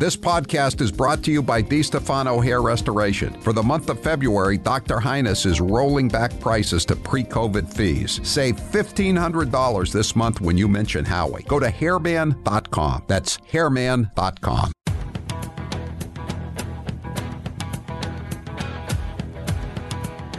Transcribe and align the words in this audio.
This 0.00 0.16
podcast 0.16 0.80
is 0.80 0.90
brought 0.90 1.22
to 1.24 1.30
you 1.30 1.42
by 1.42 1.62
DiStefano 1.62 2.42
Hair 2.42 2.62
Restoration. 2.62 3.38
For 3.42 3.52
the 3.52 3.62
month 3.62 3.90
of 3.90 4.02
February, 4.02 4.56
Dr. 4.56 4.98
Highness 4.98 5.44
is 5.44 5.60
rolling 5.60 6.08
back 6.08 6.40
prices 6.40 6.86
to 6.86 6.96
pre 6.96 7.22
COVID 7.22 7.70
fees. 7.70 8.18
Save 8.22 8.56
$1,500 8.56 9.92
this 9.92 10.16
month 10.16 10.40
when 10.40 10.56
you 10.56 10.68
mention 10.68 11.04
Howie. 11.04 11.42
Go 11.42 11.60
to 11.60 11.68
hairman.com. 11.68 13.04
That's 13.08 13.36
hairman.com. 13.46 14.72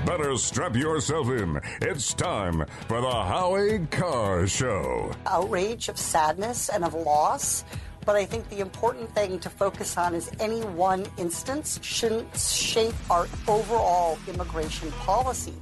Better 0.08 0.38
strap 0.38 0.76
yourself 0.76 1.30
in. 1.30 1.62
It's 1.84 2.16
time 2.16 2.66
for 2.88 3.00
the 3.00 3.12
Howie 3.12 3.86
Carr 3.92 4.48
Show. 4.48 5.12
outrage, 5.28 5.88
of 5.88 6.00
sadness, 6.00 6.70
and 6.70 6.84
of 6.84 6.96
loss. 6.96 7.64
But 8.06 8.16
I 8.16 8.26
think 8.26 8.50
the 8.50 8.60
important 8.60 9.14
thing 9.14 9.40
to 9.40 9.50
focus 9.50 9.98
on 9.98 10.16
is 10.16 10.32
any 10.40 10.62
one 10.62 11.06
instance 11.18 11.80
shouldn't 11.84 12.36
shape 12.38 12.96
our 13.10 13.28
overall 13.48 14.18
immigration 14.28 14.92
policy. 14.94 15.54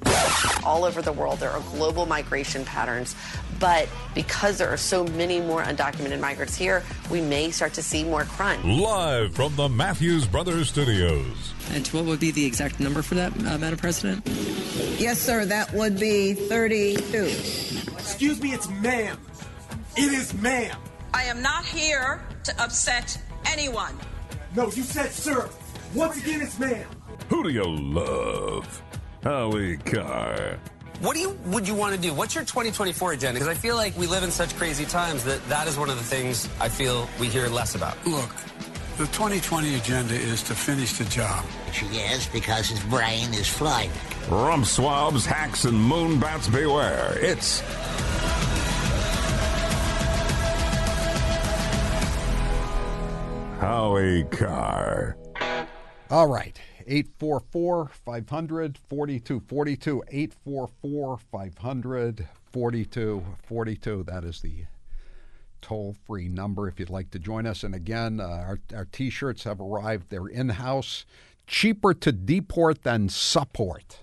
all 0.63 0.85
over 0.85 1.01
the 1.01 1.11
world. 1.11 1.39
There 1.39 1.51
are 1.51 1.61
global 1.71 2.05
migration 2.05 2.65
patterns. 2.65 3.15
But 3.59 3.89
because 4.15 4.57
there 4.57 4.69
are 4.69 4.77
so 4.77 5.03
many 5.03 5.41
more 5.41 5.63
undocumented 5.63 6.19
migrants 6.19 6.55
here, 6.55 6.83
we 7.09 7.21
may 7.21 7.51
start 7.51 7.73
to 7.73 7.83
see 7.83 8.03
more 8.03 8.23
crime. 8.23 8.63
Live 8.63 9.35
from 9.35 9.55
the 9.55 9.67
Matthews 9.67 10.25
Brothers 10.25 10.69
Studios. 10.69 11.53
And 11.71 11.85
what 11.87 12.05
would 12.05 12.19
be 12.19 12.31
the 12.31 12.45
exact 12.45 12.79
number 12.79 13.01
for 13.01 13.15
that, 13.15 13.33
uh, 13.33 13.57
Madam 13.57 13.77
President? 13.77 14.25
Yes, 14.97 15.19
sir, 15.19 15.45
that 15.45 15.71
would 15.73 15.99
be 15.99 16.33
32. 16.33 17.23
Excuse 17.93 18.41
me, 18.41 18.53
it's 18.53 18.69
ma'am. 18.69 19.17
It 19.95 20.13
is 20.13 20.33
ma'am. 20.35 20.77
I 21.13 21.23
am 21.23 21.41
not 21.41 21.65
here 21.65 22.21
to 22.43 22.61
upset 22.63 23.17
anyone. 23.45 23.95
No, 24.55 24.65
you 24.65 24.83
said 24.83 25.11
sir. 25.11 25.49
Once 25.93 26.17
again, 26.17 26.41
it's 26.41 26.59
ma'am. 26.59 26.87
Who 27.29 27.43
do 27.43 27.49
you 27.49 27.63
love? 27.65 28.81
Howie 29.23 29.77
Carr. 29.77 30.59
What 31.01 31.13
do 31.15 31.21
you 31.21 31.37
would 31.45 31.67
you 31.67 31.75
want 31.75 31.95
to 31.95 32.01
do? 32.01 32.13
What's 32.13 32.35
your 32.35 32.43
2024 32.43 33.13
agenda? 33.13 33.39
Because 33.39 33.47
I 33.47 33.59
feel 33.59 33.75
like 33.75 33.97
we 33.97 34.05
live 34.07 34.23
in 34.23 34.31
such 34.31 34.55
crazy 34.55 34.85
times 34.85 35.23
that 35.23 35.43
that 35.47 35.67
is 35.67 35.77
one 35.77 35.89
of 35.89 35.97
the 35.97 36.03
things 36.03 36.49
I 36.59 36.69
feel 36.69 37.07
we 37.19 37.27
hear 37.27 37.47
less 37.47 37.75
about. 37.75 37.95
Look, 38.05 38.29
the 38.97 39.05
2020 39.05 39.75
agenda 39.75 40.13
is 40.13 40.43
to 40.43 40.53
finish 40.55 40.97
the 40.97 41.05
job. 41.05 41.45
She 41.71 41.85
is 41.85 42.27
because 42.27 42.67
his 42.67 42.81
brain 42.81 43.33
is 43.33 43.47
flooded. 43.47 43.91
Rump 44.29 44.65
swabs, 44.65 45.25
hacks, 45.25 45.63
and 45.65 45.81
moon 45.81 46.19
bats 46.19 46.49
beware. 46.49 47.17
It's 47.19 47.61
Howie 53.69 54.23
Carr. 54.23 55.15
All 56.09 56.25
right. 56.25 56.59
844 56.87 57.91
500 58.03 58.79
4242. 58.79 60.03
844 60.09 61.17
500 61.31 62.27
4242. 62.51 64.03
That 64.05 64.23
is 64.23 64.41
the 64.41 64.65
toll 65.61 65.95
free 66.07 66.27
number 66.27 66.67
if 66.67 66.79
you'd 66.79 66.89
like 66.89 67.11
to 67.11 67.19
join 67.19 67.45
us. 67.45 67.63
And 67.63 67.75
again, 67.75 68.19
uh, 68.19 68.23
our, 68.23 68.59
our 68.73 68.85
t 68.85 69.11
shirts 69.11 69.43
have 69.43 69.61
arrived. 69.61 70.09
They're 70.09 70.25
in 70.25 70.49
house, 70.49 71.05
cheaper 71.45 71.93
to 71.93 72.11
deport 72.11 72.81
than 72.81 73.07
support. 73.07 73.99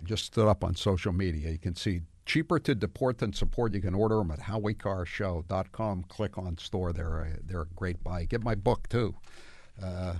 I 0.00 0.04
just 0.04 0.26
stood 0.26 0.46
up 0.46 0.62
on 0.62 0.76
social 0.76 1.12
media. 1.12 1.50
You 1.50 1.58
can 1.58 1.74
see 1.74 2.02
cheaper 2.28 2.58
to 2.60 2.74
deport 2.74 3.18
than 3.18 3.32
support. 3.32 3.74
You 3.74 3.80
can 3.80 3.94
order 3.94 4.18
them 4.18 4.30
at 4.30 4.38
howiecarrshow.com. 4.38 6.04
Click 6.04 6.38
on 6.38 6.58
store. 6.58 6.92
They're 6.92 7.20
a, 7.20 7.28
they're 7.44 7.62
a 7.62 7.74
great 7.74 8.04
buy. 8.04 8.26
Get 8.26 8.44
my 8.44 8.54
book 8.54 8.88
too. 8.88 9.14
Uh, 9.82 10.14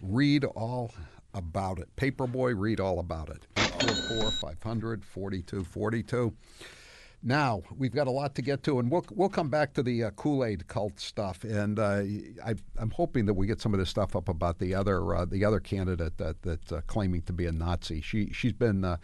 read 0.00 0.44
all 0.44 0.92
about 1.34 1.78
it. 1.78 1.88
Paperboy, 1.96 2.54
read 2.56 2.80
all 2.80 3.00
about 3.00 3.28
it. 3.28 3.46
844 3.56 4.30
500 4.30 5.04
4242. 5.04 6.32
Now 7.22 7.62
we've 7.76 7.92
got 7.92 8.06
a 8.06 8.10
lot 8.10 8.34
to 8.36 8.42
get 8.42 8.62
to, 8.62 8.78
and 8.78 8.90
we'll 8.90 9.04
we'll 9.10 9.28
come 9.28 9.50
back 9.50 9.74
to 9.74 9.82
the 9.82 10.04
uh, 10.04 10.10
Kool 10.12 10.42
Aid 10.42 10.66
cult 10.68 10.98
stuff. 10.98 11.44
And 11.44 11.78
uh, 11.78 12.02
I, 12.42 12.54
I'm 12.78 12.90
hoping 12.90 13.26
that 13.26 13.34
we 13.34 13.46
get 13.46 13.60
some 13.60 13.74
of 13.74 13.80
this 13.80 13.90
stuff 13.90 14.16
up 14.16 14.30
about 14.30 14.58
the 14.58 14.74
other 14.74 15.14
uh, 15.14 15.24
the 15.26 15.44
other 15.44 15.60
candidate 15.60 16.16
that 16.16 16.42
that's 16.42 16.72
uh, 16.72 16.80
claiming 16.86 17.20
to 17.22 17.34
be 17.34 17.44
a 17.44 17.52
Nazi. 17.52 18.00
She 18.00 18.30
she's 18.32 18.54
been 18.54 18.84
uh, 18.86 18.96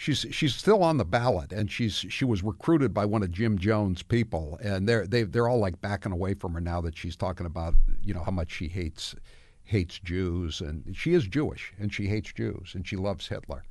she's 0.00 0.24
she's 0.30 0.54
still 0.54 0.82
on 0.82 0.96
the 0.96 1.04
ballot, 1.04 1.52
and 1.52 1.70
she's 1.70 1.94
she 1.94 2.24
was 2.24 2.42
recruited 2.42 2.94
by 2.94 3.04
one 3.04 3.22
of 3.22 3.30
Jim 3.30 3.58
Jones' 3.58 4.02
people, 4.02 4.58
and 4.62 4.88
they're 4.88 5.06
they 5.06 5.24
they're 5.24 5.46
all 5.46 5.58
like 5.58 5.80
backing 5.82 6.10
away 6.10 6.32
from 6.32 6.54
her 6.54 6.60
now 6.60 6.80
that 6.80 6.96
she's 6.96 7.16
talking 7.16 7.44
about 7.44 7.74
you 8.02 8.14
know 8.14 8.22
how 8.24 8.30
much 8.30 8.50
she 8.50 8.68
hates 8.68 9.14
hates 9.62 9.98
Jews, 9.98 10.62
and 10.62 10.96
she 10.96 11.12
is 11.12 11.26
Jewish, 11.26 11.74
and 11.78 11.92
she 11.92 12.06
hates 12.06 12.32
Jews, 12.32 12.72
and 12.74 12.88
she 12.88 12.96
loves 12.96 13.28
Hitler 13.28 13.62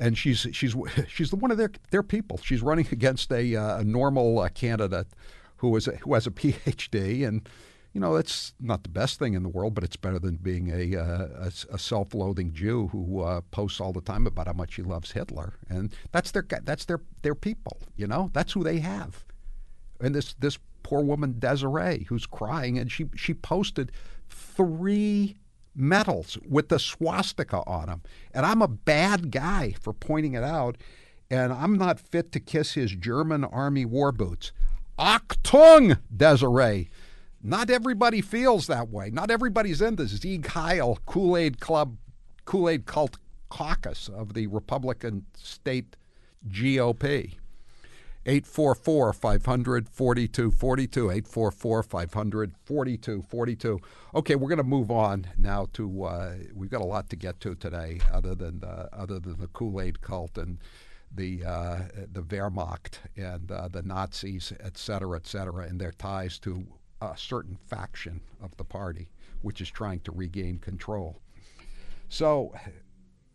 and 0.00 0.18
she's 0.18 0.46
she's 0.52 0.74
she's 1.08 1.32
one 1.32 1.52
of 1.52 1.56
their 1.56 1.70
their 1.90 2.02
people. 2.02 2.38
She's 2.42 2.62
running 2.62 2.88
against 2.92 3.30
a, 3.32 3.54
uh, 3.54 3.78
a 3.78 3.84
normal 3.84 4.40
uh, 4.40 4.48
candidate 4.48 5.06
who 5.58 5.74
is 5.76 5.86
a, 5.86 5.92
who 5.92 6.14
has 6.14 6.26
a 6.26 6.30
PhD, 6.32 7.26
and 7.26 7.48
you 7.98 8.00
know 8.00 8.14
that's 8.14 8.54
not 8.60 8.84
the 8.84 8.88
best 8.88 9.18
thing 9.18 9.34
in 9.34 9.42
the 9.42 9.48
world, 9.48 9.74
but 9.74 9.82
it's 9.82 9.96
better 9.96 10.20
than 10.20 10.36
being 10.36 10.70
a 10.70 10.96
uh, 10.96 11.48
a, 11.48 11.74
a 11.74 11.78
self-loathing 11.80 12.52
Jew 12.52 12.86
who 12.92 13.22
uh, 13.22 13.40
posts 13.50 13.80
all 13.80 13.92
the 13.92 14.00
time 14.00 14.24
about 14.24 14.46
how 14.46 14.52
much 14.52 14.76
he 14.76 14.82
loves 14.82 15.10
Hitler, 15.10 15.54
and 15.68 15.92
that's 16.12 16.30
their 16.30 16.46
that's 16.62 16.84
their 16.84 17.00
their 17.22 17.34
people. 17.34 17.76
You 17.96 18.06
know, 18.06 18.30
that's 18.32 18.52
who 18.52 18.62
they 18.62 18.78
have. 18.78 19.24
And 20.00 20.14
this 20.14 20.34
this 20.34 20.60
poor 20.84 21.02
woman 21.02 21.40
Desiree, 21.40 22.06
who's 22.08 22.24
crying, 22.24 22.78
and 22.78 22.88
she 22.88 23.06
she 23.16 23.34
posted 23.34 23.90
three 24.30 25.36
medals 25.74 26.38
with 26.48 26.68
the 26.68 26.78
swastika 26.78 27.64
on 27.66 27.86
them. 27.86 28.02
And 28.32 28.46
I'm 28.46 28.62
a 28.62 28.68
bad 28.68 29.32
guy 29.32 29.74
for 29.80 29.92
pointing 29.92 30.34
it 30.34 30.44
out. 30.44 30.78
And 31.32 31.52
I'm 31.52 31.76
not 31.76 31.98
fit 31.98 32.30
to 32.30 32.38
kiss 32.38 32.74
his 32.74 32.92
German 32.92 33.42
army 33.42 33.84
war 33.84 34.12
boots. 34.12 34.52
Achtung, 35.00 35.98
Desiree. 36.16 36.90
Not 37.42 37.70
everybody 37.70 38.20
feels 38.20 38.66
that 38.66 38.88
way. 38.88 39.10
Not 39.10 39.30
everybody's 39.30 39.80
in 39.80 39.96
the 39.96 40.08
Sieg 40.08 40.46
Heil 40.46 40.98
Kool 41.06 41.36
Aid 41.36 41.60
Club, 41.60 41.96
Kool 42.44 42.68
Aid 42.68 42.86
Cult 42.86 43.16
caucus 43.48 44.08
of 44.08 44.34
the 44.34 44.46
Republican 44.48 45.26
state 45.34 45.96
GOP. 46.48 47.34
844 48.26 49.12
500 49.14 49.88
4242. 49.88 51.10
844 51.10 51.82
500 51.82 52.52
4242. 52.62 53.80
Okay, 54.14 54.34
we're 54.34 54.48
going 54.48 54.58
to 54.58 54.64
move 54.64 54.90
on 54.90 55.26
now 55.38 55.66
to. 55.72 56.04
Uh, 56.04 56.34
we've 56.54 56.70
got 56.70 56.82
a 56.82 56.84
lot 56.84 57.08
to 57.10 57.16
get 57.16 57.40
to 57.40 57.54
today, 57.54 58.00
other 58.12 58.34
than 58.34 58.62
uh, 58.62 58.88
other 58.92 59.18
than 59.18 59.38
the 59.40 59.46
Kool 59.46 59.80
Aid 59.80 60.02
cult 60.02 60.36
and 60.36 60.58
the 61.14 61.42
uh, 61.44 61.78
the 62.12 62.22
Wehrmacht 62.22 62.98
and 63.16 63.50
uh, 63.50 63.68
the 63.68 63.82
Nazis, 63.82 64.52
et 64.60 64.76
cetera, 64.76 65.16
et 65.16 65.26
cetera, 65.26 65.64
and 65.64 65.80
their 65.80 65.92
ties 65.92 66.38
to 66.40 66.66
a 67.00 67.16
certain 67.16 67.56
faction 67.66 68.20
of 68.40 68.56
the 68.56 68.64
party, 68.64 69.08
which 69.42 69.60
is 69.60 69.70
trying 69.70 70.00
to 70.00 70.12
regain 70.12 70.58
control. 70.58 71.20
So, 72.08 72.52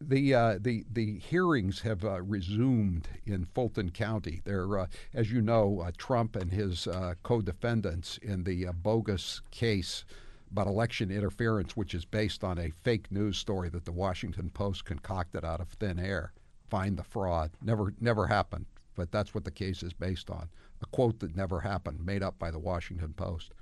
the 0.07 0.33
uh, 0.33 0.57
the 0.59 0.85
the 0.91 1.19
hearings 1.19 1.81
have 1.81 2.03
uh, 2.03 2.21
resumed 2.21 3.07
in 3.25 3.45
Fulton 3.45 3.91
County. 3.91 4.41
There, 4.43 4.79
uh, 4.79 4.87
as 5.13 5.31
you 5.31 5.41
know, 5.41 5.81
uh, 5.81 5.91
Trump 5.97 6.35
and 6.35 6.51
his 6.51 6.87
uh, 6.87 7.13
co-defendants 7.23 8.17
in 8.17 8.43
the 8.43 8.67
uh, 8.67 8.73
bogus 8.73 9.41
case 9.51 10.05
about 10.51 10.67
election 10.67 11.09
interference, 11.09 11.75
which 11.75 11.95
is 11.95 12.05
based 12.05 12.43
on 12.43 12.59
a 12.59 12.71
fake 12.83 13.11
news 13.11 13.37
story 13.37 13.69
that 13.69 13.85
the 13.85 13.91
Washington 13.91 14.49
Post 14.49 14.85
concocted 14.85 15.43
out 15.43 15.59
of 15.59 15.69
thin 15.69 15.99
air. 15.99 16.31
Find 16.69 16.97
the 16.97 17.03
fraud. 17.03 17.51
Never 17.61 17.93
never 17.99 18.27
happened, 18.27 18.65
but 18.95 19.11
that's 19.11 19.33
what 19.33 19.45
the 19.45 19.51
case 19.51 19.83
is 19.83 19.93
based 19.93 20.29
on. 20.29 20.49
A 20.83 20.85
quote 20.87 21.19
that 21.19 21.35
never 21.35 21.61
happened, 21.61 22.05
made 22.05 22.21
up 22.21 22.37
by 22.37 22.51
the 22.51 22.59
Washington 22.59 23.13
Post. 23.13 23.53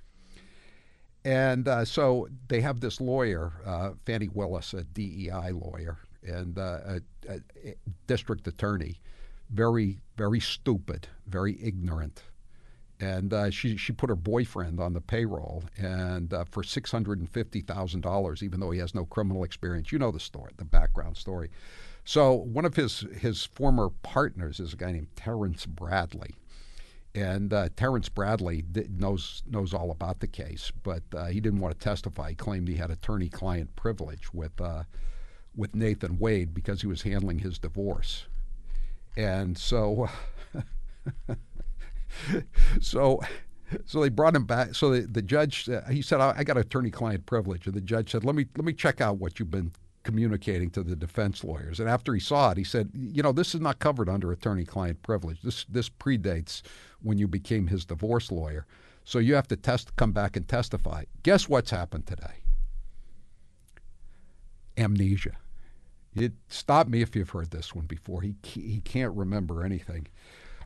And 1.23 1.67
uh, 1.67 1.85
so 1.85 2.27
they 2.47 2.61
have 2.61 2.79
this 2.79 2.99
lawyer, 2.99 3.53
uh, 3.63 3.91
Fani 4.05 4.27
Willis, 4.27 4.73
a 4.73 4.83
DEI 4.83 5.51
lawyer, 5.51 5.99
and 6.23 6.57
uh, 6.57 6.79
a, 6.85 7.01
a, 7.29 7.75
district 8.07 8.47
attorney, 8.47 8.99
very, 9.51 9.99
very 10.17 10.39
stupid, 10.39 11.07
very 11.27 11.61
ignorant. 11.61 12.23
And 12.99 13.33
uh, 13.33 13.51
she, 13.51 13.77
she 13.77 13.93
put 13.93 14.09
her 14.09 14.15
boyfriend 14.15 14.79
on 14.79 14.93
the 14.93 15.01
payroll, 15.01 15.63
and 15.77 16.33
uh, 16.33 16.45
for 16.49 16.63
six 16.63 16.91
hundred 16.91 17.19
and 17.19 17.29
fifty 17.29 17.61
thousand 17.61 18.01
dollars, 18.01 18.43
even 18.43 18.59
though 18.59 18.71
he 18.71 18.79
has 18.79 18.93
no 18.93 19.05
criminal 19.05 19.43
experience. 19.43 19.91
You 19.91 19.99
know 19.99 20.11
the 20.11 20.19
story, 20.19 20.51
the 20.57 20.65
background 20.65 21.17
story. 21.17 21.49
So 22.03 22.33
one 22.33 22.65
of 22.65 22.75
his 22.75 23.01
his 23.19 23.45
former 23.45 23.89
partners 24.01 24.59
is 24.59 24.73
a 24.73 24.77
guy 24.77 24.91
named 24.91 25.15
Terrence 25.15 25.65
Bradley, 25.65 26.35
and 27.13 27.53
uh, 27.53 27.69
Terrence 27.75 28.09
Bradley 28.09 28.63
knows 28.89 29.43
knows 29.49 29.73
all 29.73 29.91
about 29.91 30.19
the 30.19 30.27
case, 30.27 30.71
but 30.83 31.03
uh, 31.15 31.25
he 31.25 31.39
didn't 31.39 31.59
want 31.59 31.77
to 31.77 31.83
testify. 31.83 32.29
He 32.29 32.35
claimed 32.35 32.67
he 32.67 32.75
had 32.75 32.91
attorney-client 32.91 33.75
privilege 33.75 34.33
with 34.33 34.59
uh, 34.61 34.83
with 35.55 35.75
Nathan 35.75 36.17
Wade 36.19 36.53
because 36.53 36.81
he 36.81 36.87
was 36.87 37.01
handling 37.01 37.39
his 37.39 37.59
divorce, 37.59 38.27
and 39.17 39.57
so 39.57 40.09
so 42.81 43.19
So 43.85 44.01
they 44.01 44.09
brought 44.09 44.35
him 44.35 44.45
back. 44.45 44.75
So 44.75 44.91
the, 44.91 45.07
the 45.07 45.21
judge, 45.21 45.69
uh, 45.69 45.81
he 45.89 46.01
said, 46.01 46.19
I, 46.19 46.33
I 46.37 46.43
got 46.43 46.57
attorney-client 46.57 47.25
privilege. 47.25 47.65
And 47.67 47.75
the 47.75 47.81
judge 47.81 48.11
said, 48.11 48.23
let 48.23 48.35
me 48.35 48.45
let 48.57 48.65
me 48.65 48.73
check 48.73 49.01
out 49.01 49.17
what 49.17 49.39
you've 49.39 49.51
been 49.51 49.71
communicating 50.03 50.69
to 50.71 50.83
the 50.83 50.95
defense 50.95 51.43
lawyers. 51.43 51.79
And 51.79 51.89
after 51.89 52.13
he 52.13 52.19
saw 52.19 52.51
it, 52.51 52.57
he 52.57 52.63
said, 52.63 52.89
you 52.93 53.21
know, 53.21 53.31
this 53.31 53.53
is 53.53 53.61
not 53.61 53.79
covered 53.79 54.09
under 54.09 54.31
attorney-client 54.31 55.03
privilege. 55.03 55.41
This 55.41 55.65
this 55.65 55.89
predates 55.89 56.61
when 57.01 57.17
you 57.17 57.27
became 57.27 57.67
his 57.67 57.85
divorce 57.85 58.31
lawyer. 58.31 58.65
So 59.03 59.19
you 59.19 59.35
have 59.35 59.47
to 59.47 59.55
test, 59.55 59.95
come 59.95 60.11
back 60.11 60.35
and 60.35 60.47
testify. 60.47 61.05
Guess 61.23 61.49
what's 61.49 61.71
happened 61.71 62.07
today? 62.07 62.43
Amnesia. 64.77 65.37
It 66.15 66.33
stop 66.49 66.87
me 66.87 67.01
if 67.01 67.15
you've 67.15 67.29
heard 67.29 67.51
this 67.51 67.73
one 67.73 67.85
before. 67.85 68.21
He 68.21 68.35
he 68.43 68.81
can't 68.81 69.15
remember 69.15 69.63
anything. 69.63 70.07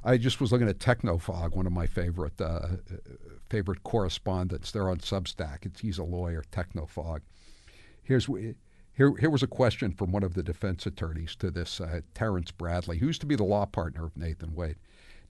I 0.03 0.17
just 0.17 0.39
was 0.39 0.51
looking 0.51 0.69
at 0.69 0.79
Technofog, 0.79 1.55
one 1.55 1.65
of 1.65 1.71
my 1.71 1.87
favorite 1.87 2.39
uh, 2.39 2.67
favorite 3.49 3.83
correspondents. 3.83 4.71
They're 4.71 4.89
on 4.89 4.99
Substack. 4.99 5.65
It's, 5.65 5.81
he's 5.81 5.97
a 5.97 6.03
lawyer, 6.03 6.43
Technofog. 6.51 7.21
Here's 8.03 8.27
here 8.95 9.13
here 9.17 9.29
was 9.29 9.43
a 9.43 9.47
question 9.47 9.91
from 9.91 10.11
one 10.11 10.23
of 10.23 10.33
the 10.33 10.43
defense 10.43 10.85
attorneys 10.85 11.35
to 11.37 11.51
this 11.51 11.81
uh, 11.81 12.01
Terrence 12.13 12.51
Bradley, 12.51 12.97
who 12.97 13.07
used 13.07 13.21
to 13.21 13.27
be 13.27 13.35
the 13.35 13.43
law 13.43 13.65
partner 13.65 14.05
of 14.05 14.17
Nathan 14.17 14.55
Wade. 14.55 14.77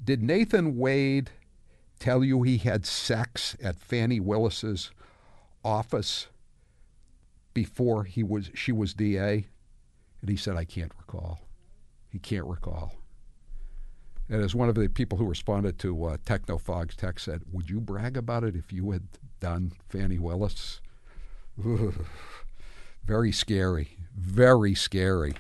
Did 0.04 0.22
Nathan 0.22 0.78
Wade 0.78 1.32
tell 2.00 2.24
you 2.24 2.44
he 2.44 2.58
had 2.58 2.86
sex 2.86 3.56
at 3.64 3.80
Fani 3.80 4.20
Willis's 4.20 4.92
office 5.64 6.28
before 7.54 8.04
he 8.04 8.24
was 8.24 8.52
she 8.54 8.72
was 8.72 8.94
DA? 8.94 9.48
And 10.22 10.30
he 10.30 10.38
said, 10.38 10.56
I 10.56 10.66
can't 10.66 10.92
recall. 10.98 11.40
He 12.10 12.20
can't 12.20 12.46
recall. 12.46 12.94
And 14.30 14.42
as 14.42 14.56
one 14.56 14.70
of 14.70 14.76
the 14.76 14.88
people 14.88 15.18
who 15.18 15.26
responded 15.26 15.78
to 15.80 16.06
uh, 16.06 16.18
Technofog's 16.18 16.96
text 16.96 17.26
said, 17.26 17.44
Would 17.52 17.70
you 17.70 17.80
brag 17.80 18.18
about 18.18 18.44
it 18.44 18.56
if 18.56 18.74
you 18.74 18.92
had 18.92 19.04
done 19.40 19.74
Fannie 19.90 20.20
Willis? 20.20 20.82
Ugh. 21.64 22.06
Very 23.06 23.32
scary. 23.32 23.98
Very 24.18 24.74
scary. 24.74 25.36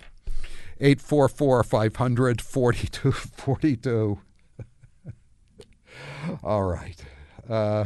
844 0.80 1.64
500 1.64 2.42
4242. 2.42 4.20
All 6.44 6.64
right. 6.64 7.04
Uh, 7.50 7.86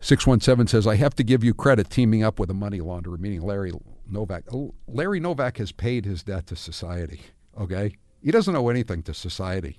617 0.00 0.68
says, 0.68 0.86
I 0.86 0.96
have 0.96 1.14
to 1.16 1.24
give 1.24 1.42
you 1.42 1.52
credit 1.52 1.90
teaming 1.90 2.22
up 2.22 2.38
with 2.38 2.50
a 2.50 2.54
money 2.54 2.80
launderer, 2.80 3.18
meaning 3.18 3.42
Larry 3.42 3.72
Novak. 4.08 4.44
Oh, 4.52 4.74
Larry 4.86 5.20
Novak 5.20 5.58
has 5.58 5.72
paid 5.72 6.04
his 6.04 6.22
debt 6.22 6.46
to 6.46 6.56
society, 6.56 7.20
okay? 7.60 7.96
He 8.22 8.30
doesn't 8.30 8.54
owe 8.54 8.68
anything 8.68 9.02
to 9.04 9.14
society. 9.14 9.78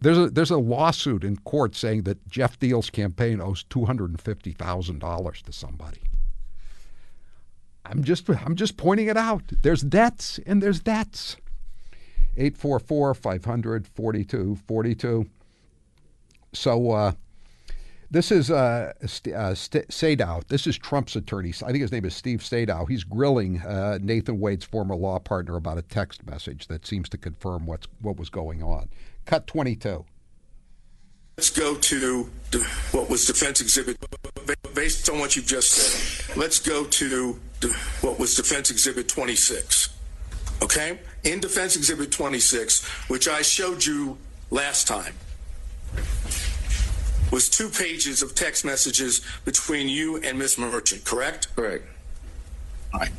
There's 0.00 0.18
a, 0.18 0.30
there's 0.30 0.50
a 0.50 0.58
lawsuit 0.58 1.24
in 1.24 1.36
court 1.36 1.74
saying 1.76 2.02
that 2.04 2.26
Jeff 2.28 2.58
Diehl's 2.58 2.90
campaign 2.90 3.40
owes 3.40 3.64
$250,000 3.64 5.42
to 5.42 5.52
somebody. 5.52 6.02
I'm 7.84 8.02
just 8.02 8.28
I'm 8.28 8.56
just 8.56 8.76
pointing 8.76 9.08
it 9.08 9.16
out. 9.16 9.42
There's 9.62 9.82
debts 9.82 10.38
and 10.46 10.62
there's 10.62 10.80
debts. 10.80 11.36
844 12.36 13.14
500 13.14 13.86
4242. 13.86 15.26
So 16.52 16.90
uh, 16.90 17.12
this 18.10 18.30
is 18.30 18.50
uh, 18.50 18.92
uh, 19.02 19.54
St- 19.54 19.88
Sadow. 19.88 20.46
This 20.48 20.66
is 20.66 20.78
Trump's 20.78 21.16
attorney. 21.16 21.50
I 21.64 21.72
think 21.72 21.82
his 21.82 21.92
name 21.92 22.04
is 22.04 22.14
Steve 22.14 22.40
Sadow. 22.40 22.88
He's 22.88 23.04
grilling 23.04 23.60
uh, 23.60 23.98
Nathan 24.00 24.38
Wade's 24.40 24.64
former 24.64 24.94
law 24.94 25.18
partner 25.18 25.56
about 25.56 25.78
a 25.78 25.82
text 25.82 26.26
message 26.26 26.68
that 26.68 26.86
seems 26.86 27.08
to 27.10 27.18
confirm 27.18 27.66
what's 27.66 27.88
what 28.00 28.16
was 28.16 28.30
going 28.30 28.62
on. 28.62 28.88
Cut 29.26 29.46
22. 29.46 30.04
Let's 31.36 31.50
go 31.50 31.74
to 31.74 32.30
what 32.92 33.10
was 33.10 33.26
defense 33.26 33.60
exhibit 33.60 33.96
based 34.74 35.08
on 35.10 35.18
what 35.18 35.34
you've 35.34 35.46
just 35.46 35.72
said. 35.72 36.36
Let's 36.36 36.60
go 36.60 36.84
to 36.84 37.40
what 38.00 38.18
was 38.18 38.34
defense 38.34 38.70
exhibit 38.70 39.08
26. 39.08 39.88
Okay? 40.62 40.98
In 41.24 41.40
defense 41.40 41.76
exhibit 41.76 42.12
26, 42.12 42.84
which 43.08 43.26
I 43.26 43.42
showed 43.42 43.84
you 43.84 44.16
last 44.50 44.86
time 44.86 45.14
was 47.32 47.48
two 47.48 47.68
pages 47.68 48.22
of 48.22 48.36
text 48.36 48.64
messages 48.64 49.20
between 49.44 49.88
you 49.88 50.18
and 50.18 50.38
Miss 50.38 50.56
Merchant, 50.56 51.04
correct? 51.04 51.54
Correct. 51.56 51.84
All 52.92 53.00
right. 53.00 53.10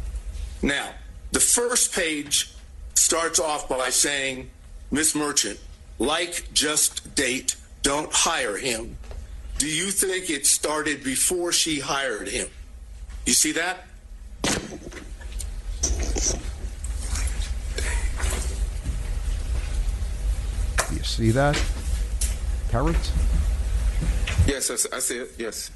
Now, 0.62 0.92
the 1.34 1.42
first 1.42 1.94
page 1.94 2.54
starts 2.94 3.40
off 3.42 3.68
by 3.68 3.90
saying, 3.90 4.50
Miss 4.90 5.16
Merchant, 5.16 5.60
like 6.00 6.48
just 6.54 7.14
date, 7.16 7.58
don't 7.86 8.12
hire 8.12 8.58
him. 8.58 8.98
Do 9.60 9.68
you 9.68 9.92
think 9.92 10.32
it 10.32 10.48
started 10.48 11.04
before 11.04 11.52
she 11.52 11.80
hired 11.80 12.28
him? 12.28 12.48
You 13.28 13.34
see 13.34 13.52
that? 13.52 13.86
You 20.92 21.04
see 21.04 21.30
that, 21.30 21.62
Terrence? 22.70 23.12
Yes, 24.48 24.88
I 24.92 24.98
see 24.98 25.20
it. 25.20 25.34
Yes. 25.38 25.70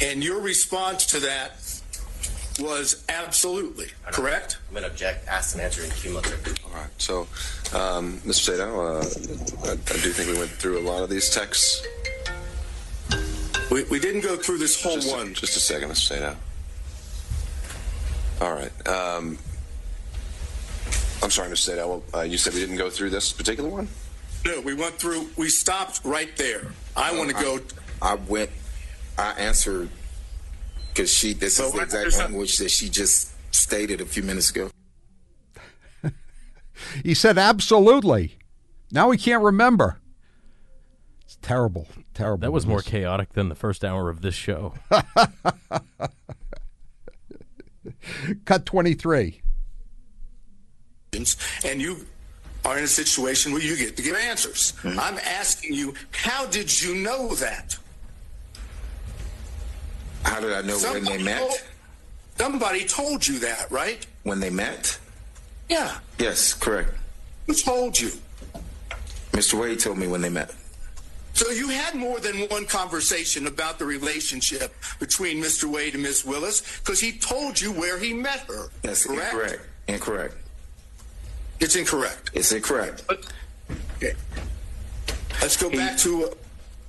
And 0.00 0.22
your 0.22 0.40
response 0.40 1.06
to 1.06 1.18
that 1.20 1.79
was 2.60 3.04
absolutely 3.08 3.86
correct. 4.10 4.58
I'm 4.68 4.74
going 4.74 4.84
to 4.84 4.90
object, 4.90 5.26
ask 5.28 5.54
and 5.54 5.62
answer 5.62 5.82
in 5.82 5.90
cumulative. 5.90 6.58
All 6.66 6.72
right. 6.72 6.90
So, 6.98 7.20
um, 7.76 8.18
Mr. 8.20 8.58
Sadow, 8.58 9.64
uh, 9.64 9.68
I, 9.68 9.72
I, 9.72 9.74
do 9.74 10.10
think 10.12 10.30
we 10.30 10.38
went 10.38 10.50
through 10.50 10.78
a 10.78 10.84
lot 10.86 11.02
of 11.02 11.10
these 11.10 11.30
texts. 11.30 11.86
We, 13.70 13.84
we 13.84 13.98
didn't 13.98 14.22
go 14.22 14.36
through 14.36 14.58
this 14.58 14.82
whole 14.82 14.96
just 14.96 15.14
one. 15.14 15.34
Just 15.34 15.56
a 15.56 15.60
second, 15.60 15.90
Mr. 15.90 16.18
Sadow. 16.18 16.36
All 18.40 18.52
right. 18.54 18.88
Um, 18.88 19.38
I'm 21.22 21.30
sorry, 21.30 21.50
Mr. 21.50 21.76
Sadow. 21.76 22.02
Uh, 22.14 22.22
you 22.22 22.38
said 22.38 22.54
we 22.54 22.60
didn't 22.60 22.76
go 22.76 22.90
through 22.90 23.10
this 23.10 23.32
particular 23.32 23.68
one? 23.68 23.88
No, 24.44 24.60
we 24.62 24.74
went 24.74 24.94
through, 24.94 25.28
we 25.36 25.50
stopped 25.50 26.00
right 26.04 26.34
there. 26.36 26.72
I 26.96 27.16
want 27.16 27.30
to 27.30 27.34
go. 27.34 27.60
I 28.00 28.14
went, 28.14 28.50
I 29.18 29.32
answered 29.32 29.90
because 31.00 31.14
she, 31.14 31.32
this 31.32 31.56
So 31.56 31.64
is 31.66 31.72
the 31.72 31.78
what- 31.78 31.84
exact 31.84 32.02
there's 32.02 32.18
language 32.18 32.58
that 32.58 32.70
she 32.70 32.88
just 32.90 33.32
stated 33.54 34.00
a 34.02 34.04
few 34.06 34.22
minutes 34.22 34.50
ago. 34.50 34.70
He 37.04 37.12
said 37.14 37.36
absolutely. 37.38 38.38
Now 38.90 39.10
he 39.10 39.18
can't 39.18 39.42
remember. 39.42 39.98
It's 41.24 41.36
terrible, 41.42 41.86
terrible. 42.14 42.40
That 42.40 42.52
was 42.52 42.66
more 42.66 42.80
chaotic 42.82 43.34
than 43.34 43.48
the 43.50 43.54
first 43.54 43.84
hour 43.84 44.08
of 44.08 44.22
this 44.22 44.34
show. 44.34 44.74
Cut 48.46 48.64
23. 48.66 49.42
and 51.12 51.80
you 51.82 52.06
are 52.64 52.78
in 52.78 52.84
a 52.84 52.88
situation 52.88 53.52
where 53.52 53.62
you 53.62 53.76
get 53.76 53.96
to 53.98 54.02
give 54.02 54.16
answers. 54.16 54.72
Mm-hmm. 54.82 54.98
I'm 54.98 55.18
asking 55.18 55.74
you, 55.74 55.94
how 56.12 56.46
did 56.46 56.82
you 56.82 56.94
know 56.94 57.34
that? 57.36 57.76
How 60.22 60.40
did 60.40 60.52
I 60.52 60.62
know 60.62 60.78
when 60.78 61.04
they 61.04 61.22
met? 61.22 61.38
Told, 61.38 61.62
somebody 62.36 62.84
told 62.84 63.26
you 63.26 63.38
that, 63.40 63.70
right? 63.70 64.06
When 64.22 64.40
they 64.40 64.50
met? 64.50 64.98
Yeah. 65.68 65.98
Yes, 66.18 66.54
correct. 66.54 66.92
Who 67.46 67.54
told 67.54 67.98
you? 67.98 68.10
Mr. 69.32 69.54
Wade 69.54 69.80
told 69.80 69.98
me 69.98 70.06
when 70.06 70.20
they 70.20 70.28
met. 70.28 70.52
So 71.32 71.50
you 71.50 71.68
had 71.68 71.94
more 71.94 72.18
than 72.20 72.36
one 72.48 72.66
conversation 72.66 73.46
about 73.46 73.78
the 73.78 73.84
relationship 73.84 74.74
between 74.98 75.42
Mr. 75.42 75.64
Wade 75.64 75.94
and 75.94 76.02
Miss 76.02 76.24
Willis 76.24 76.78
because 76.80 77.00
he 77.00 77.12
told 77.12 77.60
you 77.60 77.72
where 77.72 77.98
he 77.98 78.12
met 78.12 78.40
her. 78.40 78.68
That's 78.82 79.06
correct? 79.06 79.32
incorrect. 79.32 79.66
Incorrect. 79.88 80.34
It's 81.60 81.76
incorrect. 81.76 82.30
It's 82.34 82.52
incorrect. 82.52 83.04
Okay. 83.96 84.14
Let's 85.40 85.56
go 85.56 85.70
back 85.70 85.96
to 85.98 86.32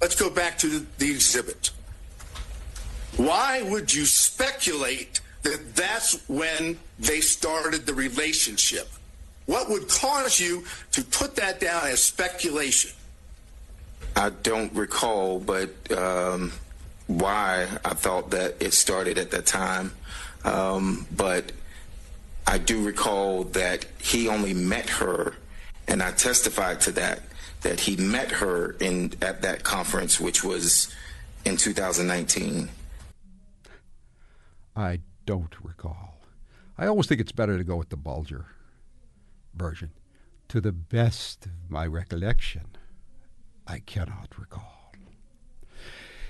let's 0.01 0.15
go 0.15 0.29
back 0.29 0.57
to 0.59 0.85
the 0.97 1.11
exhibit. 1.11 1.71
Why 3.17 3.61
would 3.61 3.93
you 3.93 4.05
speculate 4.05 5.21
that 5.43 5.75
that's 5.75 6.27
when 6.27 6.77
they 6.99 7.21
started 7.21 7.85
the 7.85 7.93
relationship? 7.93 8.89
What 9.45 9.69
would 9.69 9.89
cause 9.89 10.39
you 10.39 10.63
to 10.91 11.03
put 11.03 11.35
that 11.35 11.59
down 11.59 11.87
as 11.87 12.03
speculation? 12.03 12.91
I 14.15 14.29
don't 14.29 14.73
recall, 14.73 15.39
but 15.39 15.69
um, 15.91 16.51
why 17.07 17.67
I 17.83 17.93
thought 17.93 18.31
that 18.31 18.55
it 18.59 18.73
started 18.73 19.17
at 19.17 19.31
that 19.31 19.45
time. 19.45 19.93
Um, 20.43 21.07
but 21.15 21.51
I 22.47 22.57
do 22.57 22.83
recall 22.83 23.43
that 23.45 23.85
he 23.99 24.27
only 24.27 24.53
met 24.53 24.89
her, 24.89 25.35
and 25.87 26.01
I 26.01 26.11
testified 26.11 26.81
to 26.81 26.91
that 26.93 27.21
that 27.61 27.79
he 27.79 27.95
met 27.95 28.31
her 28.31 28.75
in 28.79 29.13
at 29.21 29.43
that 29.43 29.63
conference, 29.63 30.19
which 30.19 30.43
was 30.43 30.93
in 31.45 31.57
2019. 31.57 32.69
I 34.81 34.99
don't 35.25 35.55
recall. 35.61 36.19
I 36.77 36.87
always 36.87 37.05
think 37.05 37.21
it's 37.21 37.31
better 37.31 37.57
to 37.57 37.63
go 37.63 37.75
with 37.75 37.89
the 37.89 37.97
Bulger 37.97 38.47
version. 39.53 39.91
To 40.49 40.59
the 40.59 40.71
best 40.71 41.45
of 41.45 41.69
my 41.69 41.85
recollection, 41.85 42.65
I 43.67 43.79
cannot 43.79 44.33
recall. 44.37 44.91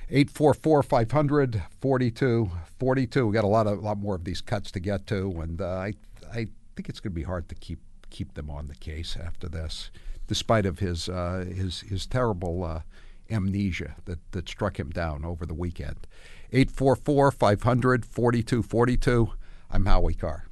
844 0.09 0.83
500 0.83 1.63
4242. 1.79 3.27
We 3.27 3.33
got 3.33 3.45
a 3.45 3.47
lot 3.47 3.67
of 3.67 3.79
lot 3.79 3.97
more 3.97 4.15
of 4.15 4.25
these 4.25 4.41
cuts 4.41 4.69
to 4.71 4.81
get 4.81 5.07
to, 5.07 5.39
and 5.41 5.61
uh, 5.61 5.67
I 5.67 5.93
I 6.29 6.47
think 6.75 6.89
it's 6.89 6.99
going 6.99 7.13
to 7.13 7.15
be 7.15 7.23
hard 7.23 7.47
to 7.47 7.55
keep 7.55 7.79
keep 8.09 8.33
them 8.33 8.49
on 8.49 8.67
the 8.67 8.75
case 8.75 9.15
after 9.15 9.47
this, 9.47 9.89
despite 10.27 10.65
of 10.65 10.79
his 10.79 11.07
uh, 11.07 11.45
his 11.47 11.79
his 11.81 12.05
terrible 12.05 12.65
uh, 12.65 12.81
amnesia 13.29 13.95
that 14.03 14.19
that 14.33 14.49
struck 14.49 14.77
him 14.77 14.89
down 14.89 15.23
over 15.23 15.45
the 15.45 15.53
weekend. 15.53 16.05
844 16.51 17.31
500 17.31 18.05
4242. 18.05 19.33
I'm 19.69 19.85
Howie 19.85 20.13
Carr. 20.13 20.45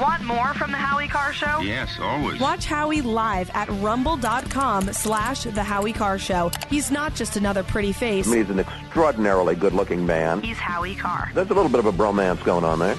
Want 0.00 0.24
more 0.24 0.54
from 0.54 0.70
the 0.70 0.76
Howie 0.78 1.06
Carr 1.06 1.32
Show? 1.32 1.60
Yes, 1.60 1.98
always. 2.00 2.40
Watch 2.40 2.64
Howie 2.64 3.02
live 3.02 3.50
at 3.50 3.68
rumble.com 3.68 4.92
slash 4.92 5.44
the 5.44 5.62
Howie 5.62 5.92
Carr 5.92 6.18
Show. 6.18 6.50
He's 6.70 6.90
not 6.90 7.14
just 7.14 7.36
another 7.36 7.62
pretty 7.62 7.92
face. 7.92 8.26
I 8.26 8.30
mean, 8.30 8.40
he's 8.40 8.50
an 8.50 8.60
extraordinarily 8.60 9.54
good-looking 9.54 10.06
man. 10.06 10.40
He's 10.40 10.58
Howie 10.58 10.94
Carr. 10.94 11.30
There's 11.34 11.50
a 11.50 11.54
little 11.54 11.70
bit 11.70 11.80
of 11.80 11.86
a 11.86 11.92
bromance 11.92 12.42
going 12.44 12.64
on 12.64 12.78
there. 12.78 12.96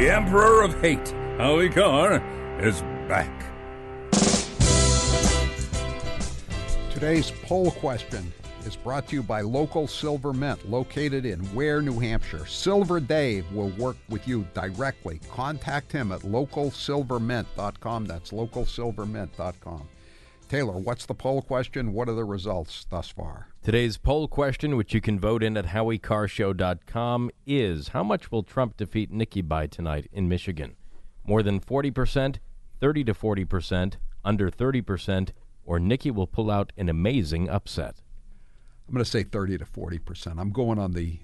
The 0.00 0.08
Emperor 0.08 0.62
of 0.62 0.80
Hate, 0.80 1.10
Howie 1.36 1.68
Carr, 1.68 2.22
is 2.58 2.80
back. 3.06 3.28
Today's 6.90 7.30
poll 7.42 7.70
question 7.72 8.32
is 8.64 8.76
brought 8.76 9.08
to 9.08 9.16
you 9.16 9.22
by 9.22 9.42
Local 9.42 9.86
Silver 9.86 10.32
Mint, 10.32 10.70
located 10.70 11.26
in 11.26 11.54
Weare, 11.54 11.82
New 11.82 11.98
Hampshire. 11.98 12.46
Silver 12.46 12.98
Dave 12.98 13.44
will 13.52 13.68
work 13.76 13.98
with 14.08 14.26
you 14.26 14.46
directly. 14.54 15.20
Contact 15.30 15.92
him 15.92 16.12
at 16.12 16.20
localsilvermint.com. 16.20 18.06
That's 18.06 18.30
localsilvermint.com. 18.30 19.86
Taylor, 20.50 20.72
what's 20.72 21.06
the 21.06 21.14
poll 21.14 21.42
question? 21.42 21.92
What 21.92 22.08
are 22.08 22.14
the 22.14 22.24
results 22.24 22.84
thus 22.90 23.08
far? 23.08 23.50
Today's 23.62 23.96
poll 23.96 24.26
question, 24.26 24.76
which 24.76 24.92
you 24.92 25.00
can 25.00 25.20
vote 25.20 25.44
in 25.44 25.56
at 25.56 25.66
howiecarrshow.com, 25.66 27.30
is 27.46 27.88
How 27.90 28.02
much 28.02 28.32
will 28.32 28.42
Trump 28.42 28.76
defeat 28.76 29.12
Nikki 29.12 29.42
by 29.42 29.68
tonight 29.68 30.08
in 30.12 30.28
Michigan? 30.28 30.74
More 31.24 31.44
than 31.44 31.60
40%, 31.60 32.38
30 32.80 33.04
to 33.04 33.14
40%, 33.14 33.94
under 34.24 34.50
30%, 34.50 35.30
or 35.64 35.78
Nikki 35.78 36.10
will 36.10 36.26
pull 36.26 36.50
out 36.50 36.72
an 36.76 36.88
amazing 36.88 37.48
upset? 37.48 38.02
I'm 38.88 38.94
going 38.94 39.04
to 39.04 39.08
say 39.08 39.22
30 39.22 39.58
to 39.58 39.64
40%. 39.64 40.40
I'm 40.40 40.50
going 40.50 40.80
on 40.80 40.94
the 40.94 41.20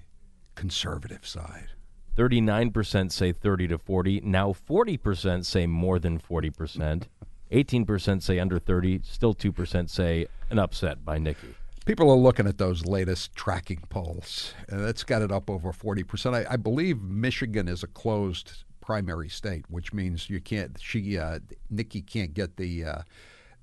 conservative 0.55 1.27
side. 1.27 1.71
39% 2.15 3.11
say 3.11 3.33
30 3.33 3.67
to 3.67 3.77
40. 3.77 4.21
Now 4.21 4.53
40% 4.53 5.43
say 5.43 5.67
more 5.67 5.99
than 5.99 6.17
40%. 6.17 7.07
18% 7.51 8.21
say 8.21 8.39
under 8.39 8.59
30. 8.59 9.01
Still 9.03 9.33
2% 9.33 9.89
say 9.89 10.27
an 10.49 10.59
upset 10.59 11.03
by 11.03 11.17
Nikki. 11.17 11.55
People 11.85 12.11
are 12.11 12.17
looking 12.17 12.47
at 12.47 12.57
those 12.57 12.85
latest 12.85 13.33
tracking 13.35 13.81
polls, 13.89 14.53
and 14.67 14.83
that's 14.83 15.03
got 15.03 15.21
it 15.21 15.31
up 15.31 15.49
over 15.49 15.71
40%. 15.71 16.33
I, 16.33 16.53
I 16.53 16.57
believe 16.57 17.01
Michigan 17.01 17.69
is 17.69 17.81
a 17.81 17.87
closed 17.87 18.65
primary 18.81 19.29
state, 19.29 19.63
which 19.69 19.93
means 19.93 20.29
you 20.29 20.41
can't, 20.41 20.77
she, 20.81 21.17
uh, 21.17 21.39
Nikki 21.69 22.01
can't 22.01 22.33
get 22.33 22.57
the, 22.57 22.83
uh, 22.83 23.01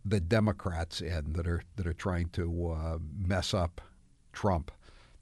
the 0.06 0.20
Democrats 0.20 1.02
in 1.02 1.34
that 1.34 1.46
are, 1.46 1.62
that 1.76 1.86
are 1.86 1.94
trying 1.94 2.28
to 2.30 2.70
uh, 2.70 2.98
mess 3.18 3.52
up 3.52 3.82
Trump 4.32 4.70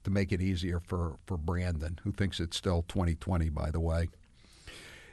to 0.04 0.11
make 0.11 0.33
it 0.33 0.40
easier 0.40 0.81
for, 0.81 1.16
for 1.26 1.37
Brandon, 1.37 1.99
who 2.04 2.12
thinks 2.12 2.40
it's 2.40 2.57
still 2.57 2.85
2020, 2.88 3.49
by 3.49 3.71
the 3.71 3.81
way. 3.81 4.09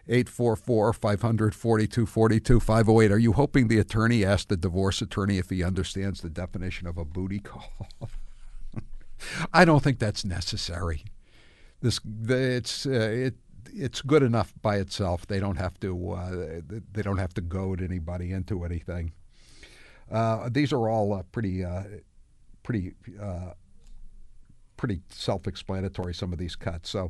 844 0.10 0.94
500 0.94 1.56
4242 1.56 2.60
508. 2.60 3.12
Are 3.12 3.18
you 3.18 3.34
hoping 3.34 3.68
the 3.68 3.78
attorney 3.80 4.26
asked 4.26 4.50
the 4.50 4.58
divorce 4.58 5.02
attorney 5.02 5.38
if 5.38 5.50
he 5.50 5.64
understands 5.64 6.22
the 6.22 6.30
definition 6.30 6.88
of 6.88 6.98
a 6.98 7.06
booty 7.06 7.40
call? 7.40 7.88
I 9.54 9.66
don't 9.66 9.84
think 9.84 10.00
that's 10.00 10.26
necessary. 10.26 11.04
This 11.82 12.00
it's 12.28 12.86
uh, 12.86 12.90
it 12.90 13.36
it's 13.72 14.02
good 14.02 14.24
enough 14.24 14.54
by 14.62 14.78
itself. 14.78 15.28
They 15.28 15.40
don't 15.40 15.58
have 15.58 15.80
to 15.82 16.12
uh, 16.12 16.62
they 16.92 17.02
don't 17.02 17.18
have 17.18 17.34
to 17.36 17.42
goad 17.42 17.82
anybody 17.82 18.32
into 18.32 18.64
anything. 18.64 19.14
Uh, 20.12 20.50
these 20.52 20.74
are 20.74 20.90
all 20.90 21.14
uh, 21.14 21.24
pretty 21.32 21.64
uh, 21.64 21.84
pretty 22.64 22.94
uh, 23.22 23.54
pretty 24.78 25.02
self-explanatory. 25.10 26.14
Some 26.14 26.34
of 26.34 26.40
these 26.40 26.56
cuts. 26.56 26.90
So 26.90 27.10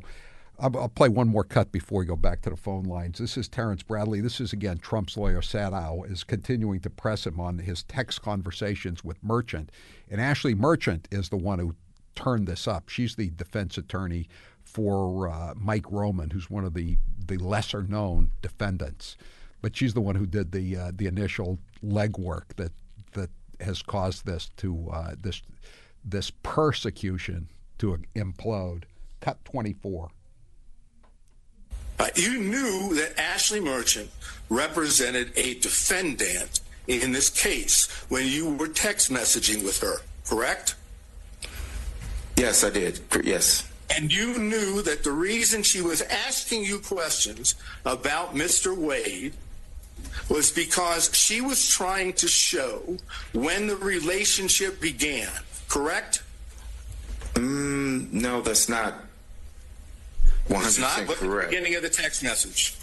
I'll, 0.60 0.76
I'll, 0.76 0.88
play 0.88 1.08
one 1.08 1.28
more 1.28 1.44
cut 1.44 1.72
before 1.72 2.00
we 2.00 2.06
go 2.06 2.16
back 2.16 2.42
to 2.42 2.50
the 2.50 2.56
phone 2.56 2.84
lines. 2.84 3.18
This 3.18 3.38
is 3.38 3.48
Terrence 3.48 3.82
Bradley. 3.82 4.20
This 4.20 4.40
is 4.40 4.52
again 4.52 4.76
Trump's 4.78 5.16
lawyer 5.16 5.40
Sadow 5.40 6.08
is 6.10 6.22
continuing 6.22 6.80
to 6.80 6.90
press 6.90 7.26
him 7.26 7.40
on 7.40 7.60
his 7.60 7.82
text 7.84 8.20
conversations 8.20 9.02
with 9.02 9.22
Merchant, 9.24 9.70
and 10.10 10.20
Ashley 10.20 10.54
Merchant 10.54 11.08
is 11.10 11.30
the 11.30 11.38
one 11.38 11.58
who 11.58 11.74
turned 12.14 12.46
this 12.46 12.68
up. 12.68 12.90
She's 12.90 13.16
the 13.16 13.30
defense 13.30 13.78
attorney 13.78 14.28
for 14.62 15.30
uh, 15.30 15.54
Mike 15.56 15.90
Roman, 15.90 16.30
who's 16.30 16.50
one 16.50 16.64
of 16.64 16.74
the 16.74 16.98
the 17.26 17.38
lesser 17.38 17.82
known 17.82 18.30
defendants, 18.42 19.16
but 19.62 19.74
she's 19.74 19.94
the 19.94 20.00
one 20.00 20.16
who 20.16 20.26
did 20.26 20.52
the 20.52 20.76
uh, 20.76 20.92
the 20.94 21.06
initial 21.06 21.58
legwork 21.82 22.54
that 22.56 22.72
that 23.12 23.30
has 23.60 23.80
caused 23.80 24.26
this 24.26 24.50
to 24.58 24.90
uh, 24.92 25.14
this 25.18 25.40
this 26.04 26.30
persecution 26.42 27.48
to 27.78 27.96
implode. 28.14 28.84
Cut 29.20 29.42
twenty 29.46 29.72
four. 29.72 30.10
Uh, 32.00 32.06
you 32.14 32.40
knew 32.40 32.94
that 32.94 33.12
Ashley 33.20 33.60
Merchant 33.60 34.08
represented 34.48 35.32
a 35.36 35.52
defendant 35.56 36.60
in 36.88 37.12
this 37.12 37.28
case 37.28 37.90
when 38.08 38.26
you 38.26 38.54
were 38.54 38.68
text 38.68 39.10
messaging 39.10 39.62
with 39.62 39.82
her, 39.82 39.98
correct? 40.24 40.76
Yes, 42.38 42.64
I 42.64 42.70
did. 42.70 43.00
Yes. 43.22 43.70
And 43.94 44.10
you 44.10 44.38
knew 44.38 44.80
that 44.80 45.04
the 45.04 45.12
reason 45.12 45.62
she 45.62 45.82
was 45.82 46.00
asking 46.00 46.64
you 46.64 46.78
questions 46.78 47.54
about 47.84 48.34
Mr. 48.34 48.74
Wade 48.74 49.34
was 50.30 50.50
because 50.50 51.14
she 51.14 51.42
was 51.42 51.68
trying 51.68 52.14
to 52.14 52.28
show 52.28 52.96
when 53.34 53.66
the 53.66 53.76
relationship 53.76 54.80
began, 54.80 55.28
correct? 55.68 56.22
Mm, 57.34 58.10
no, 58.10 58.40
that's 58.40 58.70
not 58.70 58.94
100% 60.50 60.66
it's 60.66 60.78
not, 60.78 61.06
but 61.06 61.16
correct. 61.16 61.50
the 61.50 61.56
beginning 61.56 61.76
of 61.76 61.82
the 61.82 61.88
text 61.88 62.22
message. 62.22 62.74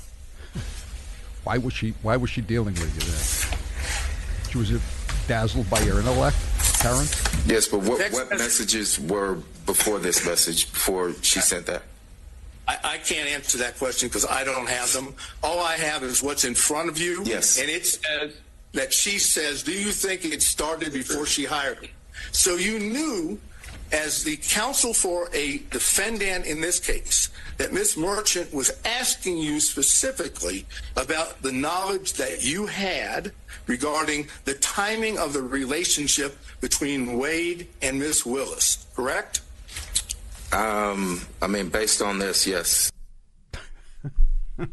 Why 1.44 1.58
was 1.58 1.74
she 1.74 1.94
Why 2.02 2.18
was 2.18 2.30
she 2.30 2.42
dealing 2.42 2.74
with 2.74 2.94
you 2.96 3.12
then? 3.12 4.50
She 4.50 4.58
was 4.58 4.82
dazzled 5.28 5.70
by 5.70 5.80
your 5.82 6.00
intellect, 6.00 6.38
Terrence? 6.80 7.24
Yes, 7.46 7.68
but 7.68 7.80
what, 7.80 8.00
what 8.12 8.30
message- 8.30 8.40
messages 8.40 9.00
were 9.00 9.36
before 9.66 10.00
this 10.00 10.26
message, 10.26 10.72
before 10.72 11.14
she 11.22 11.40
sent 11.40 11.66
that? 11.68 11.84
I, 12.68 12.78
I 12.84 12.98
can't 12.98 13.30
answer 13.30 13.58
that 13.60 13.78
question 13.78 14.10
because 14.10 14.26
I 14.26 14.44
don't 14.44 14.68
have 14.68 14.92
them. 14.92 15.14
All 15.44 15.60
I 15.60 15.74
have 15.78 16.04
is 16.04 16.22
what's 16.22 16.44
in 16.44 16.56
front 16.56 16.90
of 16.90 16.98
you. 16.98 17.24
Yes. 17.26 17.60
And 17.60 17.70
it 17.70 17.86
says 17.86 18.34
that 18.74 18.94
she 18.94 19.20
says, 19.20 19.64
Do 19.64 19.72
you 19.72 19.92
think 19.92 20.26
it 20.26 20.42
started 20.42 20.92
before 20.94 21.26
she 21.26 21.46
hired 21.46 21.82
me? 21.82 21.92
So 22.32 22.56
you 22.56 22.80
knew, 22.80 23.40
as 23.92 24.24
the 24.24 24.38
counsel 24.38 24.94
for 24.94 25.30
a 25.34 25.60
defendant 25.72 26.46
in 26.46 26.62
this 26.62 26.80
case, 26.80 27.30
that 27.58 27.74
Miss 27.74 27.98
Merchant 27.98 28.54
was 28.54 28.72
asking 28.86 29.38
you 29.38 29.60
specifically 29.60 30.66
about 30.96 31.42
the 31.42 31.52
knowledge 31.52 32.14
that 32.14 32.44
you 32.44 32.68
had 32.68 33.32
regarding 33.66 34.28
the 34.46 34.54
timing 34.56 35.18
of 35.18 35.34
the 35.34 35.42
relationship 35.42 36.38
between 36.62 37.18
Wade 37.18 37.68
and 37.82 38.00
Miss 38.00 38.26
Willis, 38.26 38.86
correct? 38.96 39.42
Um, 40.52 41.22
I 41.42 41.48
mean, 41.48 41.70
based 41.70 42.02
on 42.02 42.20
this, 42.20 42.48
yes. 42.48 42.92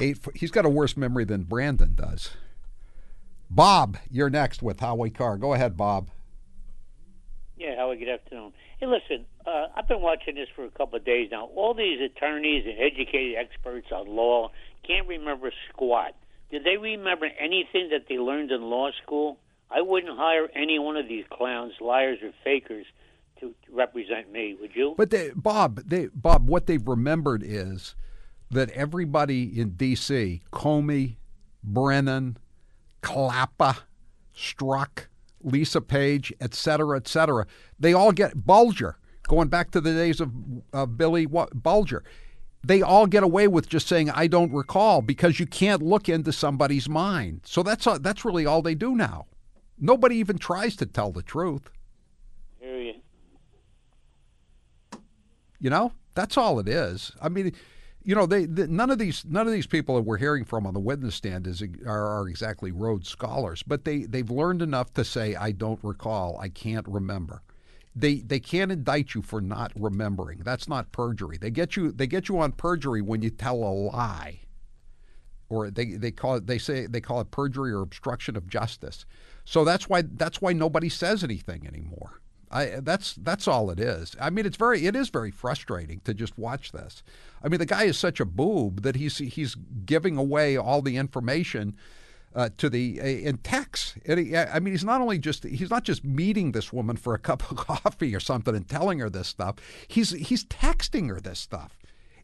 Eight. 0.00 0.18
He's 0.34 0.50
got 0.50 0.64
a 0.64 0.68
worse 0.68 0.96
memory 0.96 1.24
than 1.24 1.42
Brandon 1.44 1.94
does. 1.94 2.30
Bob, 3.50 3.96
you're 4.10 4.30
next 4.30 4.62
with 4.62 4.80
Howie 4.80 5.10
Carr. 5.10 5.36
Go 5.38 5.54
ahead, 5.54 5.76
Bob. 5.76 6.10
Yeah, 7.56 7.76
Howie, 7.76 7.96
good 7.96 8.08
afternoon. 8.08 8.52
Hey, 8.78 8.86
listen, 8.86 9.26
uh, 9.46 9.66
I've 9.76 9.86
been 9.86 10.02
watching 10.02 10.34
this 10.34 10.48
for 10.54 10.64
a 10.64 10.70
couple 10.70 10.98
of 10.98 11.04
days 11.04 11.28
now. 11.30 11.46
All 11.54 11.74
these 11.74 12.00
attorneys 12.00 12.64
and 12.66 12.78
educated 12.78 13.36
experts 13.36 13.88
on 13.92 14.08
law 14.08 14.50
can't 14.86 15.06
remember 15.06 15.52
squat. 15.70 16.14
Did 16.50 16.64
they 16.64 16.76
remember 16.76 17.26
anything 17.38 17.90
that 17.90 18.06
they 18.08 18.16
learned 18.18 18.50
in 18.50 18.62
law 18.62 18.90
school? 19.02 19.38
I 19.70 19.80
wouldn't 19.80 20.16
hire 20.16 20.48
any 20.54 20.78
one 20.78 20.96
of 20.96 21.08
these 21.08 21.24
clowns, 21.30 21.72
liars, 21.80 22.18
or 22.22 22.32
fakers 22.44 22.86
to 23.40 23.54
represent 23.72 24.30
me. 24.30 24.56
Would 24.60 24.74
you? 24.74 24.94
But 24.96 25.10
they, 25.10 25.30
Bob, 25.34 25.80
they, 25.86 26.08
Bob, 26.14 26.48
what 26.48 26.66
they've 26.66 26.86
remembered 26.86 27.42
is 27.44 27.94
that 28.50 28.70
everybody 28.70 29.58
in 29.58 29.70
D.C., 29.70 30.42
Comey, 30.52 31.16
Brennan, 31.62 32.38
Clapper, 33.04 33.76
Strzok, 34.34 35.06
Lisa 35.42 35.80
Page, 35.80 36.32
et 36.40 36.54
cetera, 36.54 36.96
et 36.96 37.06
cetera, 37.06 37.46
they 37.78 37.92
all 37.92 38.12
get 38.12 38.46
Bulger. 38.46 38.96
going 39.28 39.48
back 39.48 39.70
to 39.72 39.80
the 39.80 39.92
days 39.92 40.20
of 40.20 40.32
uh, 40.72 40.86
Billy 40.86 41.26
Bulger. 41.26 42.02
They 42.62 42.80
all 42.80 43.06
get 43.06 43.22
away 43.22 43.46
with 43.46 43.68
just 43.68 43.86
saying 43.86 44.10
"I 44.10 44.26
don't 44.26 44.52
recall" 44.52 45.02
because 45.02 45.38
you 45.38 45.46
can't 45.46 45.82
look 45.82 46.08
into 46.08 46.32
somebody's 46.32 46.88
mind. 46.88 47.42
So 47.44 47.62
that's 47.62 47.86
uh, 47.86 47.98
that's 47.98 48.24
really 48.24 48.46
all 48.46 48.62
they 48.62 48.74
do 48.74 48.94
now. 48.96 49.26
Nobody 49.78 50.16
even 50.16 50.38
tries 50.38 50.76
to 50.76 50.86
tell 50.86 51.12
the 51.12 51.22
truth. 51.22 51.70
Hear 52.60 52.80
you. 52.80 52.94
You 55.60 55.70
know, 55.70 55.92
that's 56.14 56.38
all 56.38 56.58
it 56.58 56.68
is. 56.68 57.12
I 57.20 57.28
mean, 57.28 57.52
you 58.04 58.14
know, 58.14 58.26
they, 58.26 58.44
they, 58.44 58.66
none 58.66 58.90
of 58.90 58.98
these 58.98 59.24
none 59.24 59.46
of 59.46 59.52
these 59.52 59.66
people 59.66 59.96
that 59.96 60.02
we're 60.02 60.18
hearing 60.18 60.44
from 60.44 60.66
on 60.66 60.74
the 60.74 60.80
witness 60.80 61.14
stand 61.14 61.46
is 61.46 61.62
are, 61.86 62.06
are 62.06 62.28
exactly 62.28 62.70
Rhodes 62.70 63.08
scholars, 63.08 63.62
but 63.62 63.84
they 63.84 64.04
they've 64.04 64.30
learned 64.30 64.60
enough 64.60 64.92
to 64.94 65.04
say, 65.04 65.34
"I 65.34 65.52
don't 65.52 65.80
recall, 65.82 66.38
I 66.38 66.50
can't 66.50 66.86
remember." 66.86 67.42
They 67.96 68.16
they 68.16 68.40
can't 68.40 68.70
indict 68.70 69.14
you 69.14 69.22
for 69.22 69.40
not 69.40 69.72
remembering. 69.74 70.40
That's 70.44 70.68
not 70.68 70.92
perjury. 70.92 71.38
They 71.38 71.50
get 71.50 71.76
you 71.76 71.92
they 71.92 72.06
get 72.06 72.28
you 72.28 72.38
on 72.38 72.52
perjury 72.52 73.00
when 73.00 73.22
you 73.22 73.30
tell 73.30 73.56
a 73.56 73.72
lie, 73.72 74.40
or 75.48 75.70
they 75.70 75.92
they 75.92 76.10
call 76.10 76.34
it 76.36 76.46
they 76.46 76.58
say 76.58 76.86
they 76.86 77.00
call 77.00 77.20
it 77.20 77.30
perjury 77.30 77.72
or 77.72 77.80
obstruction 77.80 78.36
of 78.36 78.48
justice. 78.48 79.06
So 79.46 79.64
that's 79.64 79.88
why 79.88 80.02
that's 80.02 80.42
why 80.42 80.52
nobody 80.52 80.90
says 80.90 81.24
anything 81.24 81.66
anymore. 81.66 82.20
I, 82.54 82.78
that's 82.80 83.14
that's 83.14 83.48
all 83.48 83.68
it 83.70 83.80
is. 83.80 84.14
I 84.20 84.30
mean, 84.30 84.46
it's 84.46 84.56
very 84.56 84.86
it 84.86 84.94
is 84.94 85.08
very 85.08 85.32
frustrating 85.32 86.00
to 86.04 86.14
just 86.14 86.38
watch 86.38 86.70
this. 86.70 87.02
I 87.42 87.48
mean, 87.48 87.58
the 87.58 87.66
guy 87.66 87.82
is 87.82 87.98
such 87.98 88.20
a 88.20 88.24
boob 88.24 88.82
that 88.82 88.94
he's 88.94 89.18
he's 89.18 89.56
giving 89.84 90.16
away 90.16 90.56
all 90.56 90.80
the 90.80 90.96
information 90.96 91.76
uh, 92.32 92.50
to 92.58 92.70
the 92.70 93.00
uh, 93.00 93.04
in 93.04 93.38
text. 93.38 93.98
He, 94.06 94.36
I 94.36 94.60
mean, 94.60 94.72
he's 94.72 94.84
not 94.84 95.00
only 95.00 95.18
just 95.18 95.42
he's 95.42 95.68
not 95.68 95.82
just 95.82 96.04
meeting 96.04 96.52
this 96.52 96.72
woman 96.72 96.96
for 96.96 97.12
a 97.12 97.18
cup 97.30 97.50
of 97.50 97.56
coffee 97.56 98.14
or 98.14 98.20
something 98.20 98.54
and 98.54 98.68
telling 98.68 99.00
her 99.00 99.10
this 99.10 99.26
stuff. 99.26 99.56
He's 99.88 100.10
he's 100.10 100.44
texting 100.44 101.08
her 101.08 101.20
this 101.20 101.40
stuff, 101.40 101.76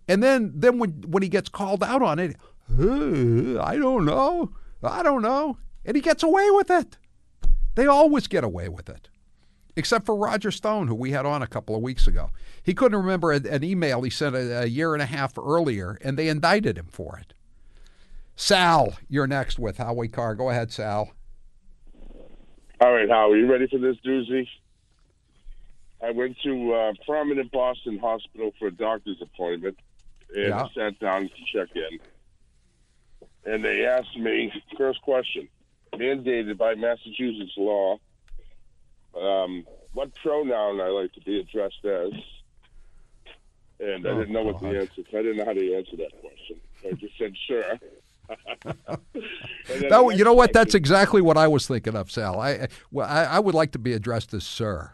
and 0.06 0.22
then 0.22 0.52
then 0.54 0.78
when 0.78 1.02
when 1.08 1.24
he 1.24 1.28
gets 1.28 1.48
called 1.48 1.82
out 1.82 2.02
on 2.02 2.20
it, 2.20 2.36
I 2.70 3.76
don't 3.76 4.04
know, 4.04 4.52
I 4.80 5.02
don't 5.02 5.22
know, 5.22 5.58
and 5.84 5.96
he 5.96 6.00
gets 6.00 6.22
away 6.22 6.52
with 6.52 6.70
it. 6.70 6.98
They 7.74 7.86
always 7.86 8.28
get 8.28 8.44
away 8.44 8.68
with 8.68 8.88
it 8.88 9.09
except 9.80 10.04
for 10.04 10.14
Roger 10.14 10.50
Stone, 10.50 10.88
who 10.88 10.94
we 10.94 11.10
had 11.10 11.24
on 11.24 11.40
a 11.40 11.46
couple 11.46 11.74
of 11.74 11.80
weeks 11.80 12.06
ago. 12.06 12.30
He 12.62 12.74
couldn't 12.74 12.98
remember 12.98 13.32
an 13.32 13.64
email 13.64 14.02
he 14.02 14.10
sent 14.10 14.36
a, 14.36 14.64
a 14.64 14.66
year 14.66 14.92
and 14.92 15.02
a 15.02 15.06
half 15.06 15.38
earlier, 15.38 15.98
and 16.02 16.18
they 16.18 16.28
indicted 16.28 16.76
him 16.76 16.88
for 16.90 17.18
it. 17.18 17.32
Sal, 18.36 18.98
you're 19.08 19.26
next 19.26 19.58
with 19.58 19.78
Howie 19.78 20.08
Carr. 20.08 20.34
Go 20.34 20.50
ahead, 20.50 20.70
Sal. 20.70 21.12
All 22.82 22.92
right, 22.92 23.08
Howie, 23.08 23.38
you 23.38 23.50
ready 23.50 23.66
for 23.68 23.78
this 23.78 23.96
doozy? 24.06 24.46
I 26.02 26.10
went 26.10 26.36
to 26.44 26.74
uh, 26.74 26.92
prominent 27.06 27.50
Boston 27.50 27.98
hospital 27.98 28.52
for 28.58 28.68
a 28.68 28.70
doctor's 28.70 29.20
appointment 29.22 29.78
and 30.34 30.48
yeah. 30.48 30.68
sat 30.74 30.98
down 30.98 31.22
to 31.22 31.58
check 31.58 31.68
in. 31.74 31.98
And 33.50 33.64
they 33.64 33.86
asked 33.86 34.16
me, 34.18 34.52
first 34.76 35.00
question, 35.00 35.48
mandated 35.94 36.58
by 36.58 36.74
Massachusetts 36.74 37.54
law, 37.56 37.98
um, 39.16 39.64
what 39.92 40.14
pronoun 40.16 40.80
I 40.80 40.88
like 40.88 41.12
to 41.14 41.20
be 41.20 41.40
addressed 41.40 41.84
as. 41.84 42.12
And 43.80 44.06
I 44.06 44.10
oh, 44.10 44.18
didn't 44.18 44.32
know 44.32 44.44
God. 44.44 44.62
what 44.62 44.72
the 44.72 44.78
answer. 44.78 45.02
I 45.08 45.22
didn't 45.22 45.38
know 45.38 45.44
how 45.46 45.52
to 45.54 45.74
answer 45.74 45.96
that 45.96 46.12
question. 46.20 46.60
I 46.86 46.92
just 46.92 47.18
said 47.18 47.34
sure. 47.46 47.78
that, 49.88 50.14
you 50.16 50.24
know 50.24 50.34
what? 50.34 50.52
That's 50.52 50.74
exactly 50.74 51.20
what 51.20 51.36
I 51.36 51.48
was 51.48 51.66
thinking 51.66 51.96
of, 51.96 52.10
Sal. 52.10 52.40
I, 52.40 52.68
well, 52.90 53.08
I, 53.08 53.24
I 53.24 53.38
would 53.38 53.54
like 53.54 53.72
to 53.72 53.78
be 53.78 53.92
addressed 53.92 54.34
as 54.34 54.44
sir. 54.44 54.92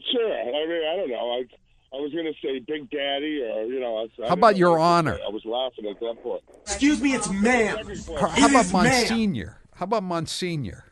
Sure. 0.00 0.32
I 0.32 0.44
mean, 0.44 0.82
I 0.92 0.96
don't 0.96 1.10
know. 1.10 1.16
I, 1.16 1.44
I 1.92 2.00
was 2.00 2.12
going 2.12 2.26
to 2.26 2.34
say 2.42 2.58
Big 2.58 2.90
Daddy, 2.90 3.42
or 3.42 3.64
you 3.64 3.80
know. 3.80 4.06
I, 4.22 4.28
How 4.28 4.34
about 4.34 4.56
Your 4.56 4.78
Honor? 4.78 5.18
I 5.24 5.30
was 5.30 5.44
laughing 5.44 5.86
at 5.86 5.98
that 6.00 6.22
point. 6.22 6.42
Excuse 6.62 7.00
me, 7.00 7.14
it's 7.14 7.30
ma'am. 7.30 7.78
How, 8.18 8.28
how 8.28 8.48
about 8.48 8.72
Monsignor? 8.72 9.58
How 9.74 9.84
about 9.84 10.02
Monsignor? 10.02 10.89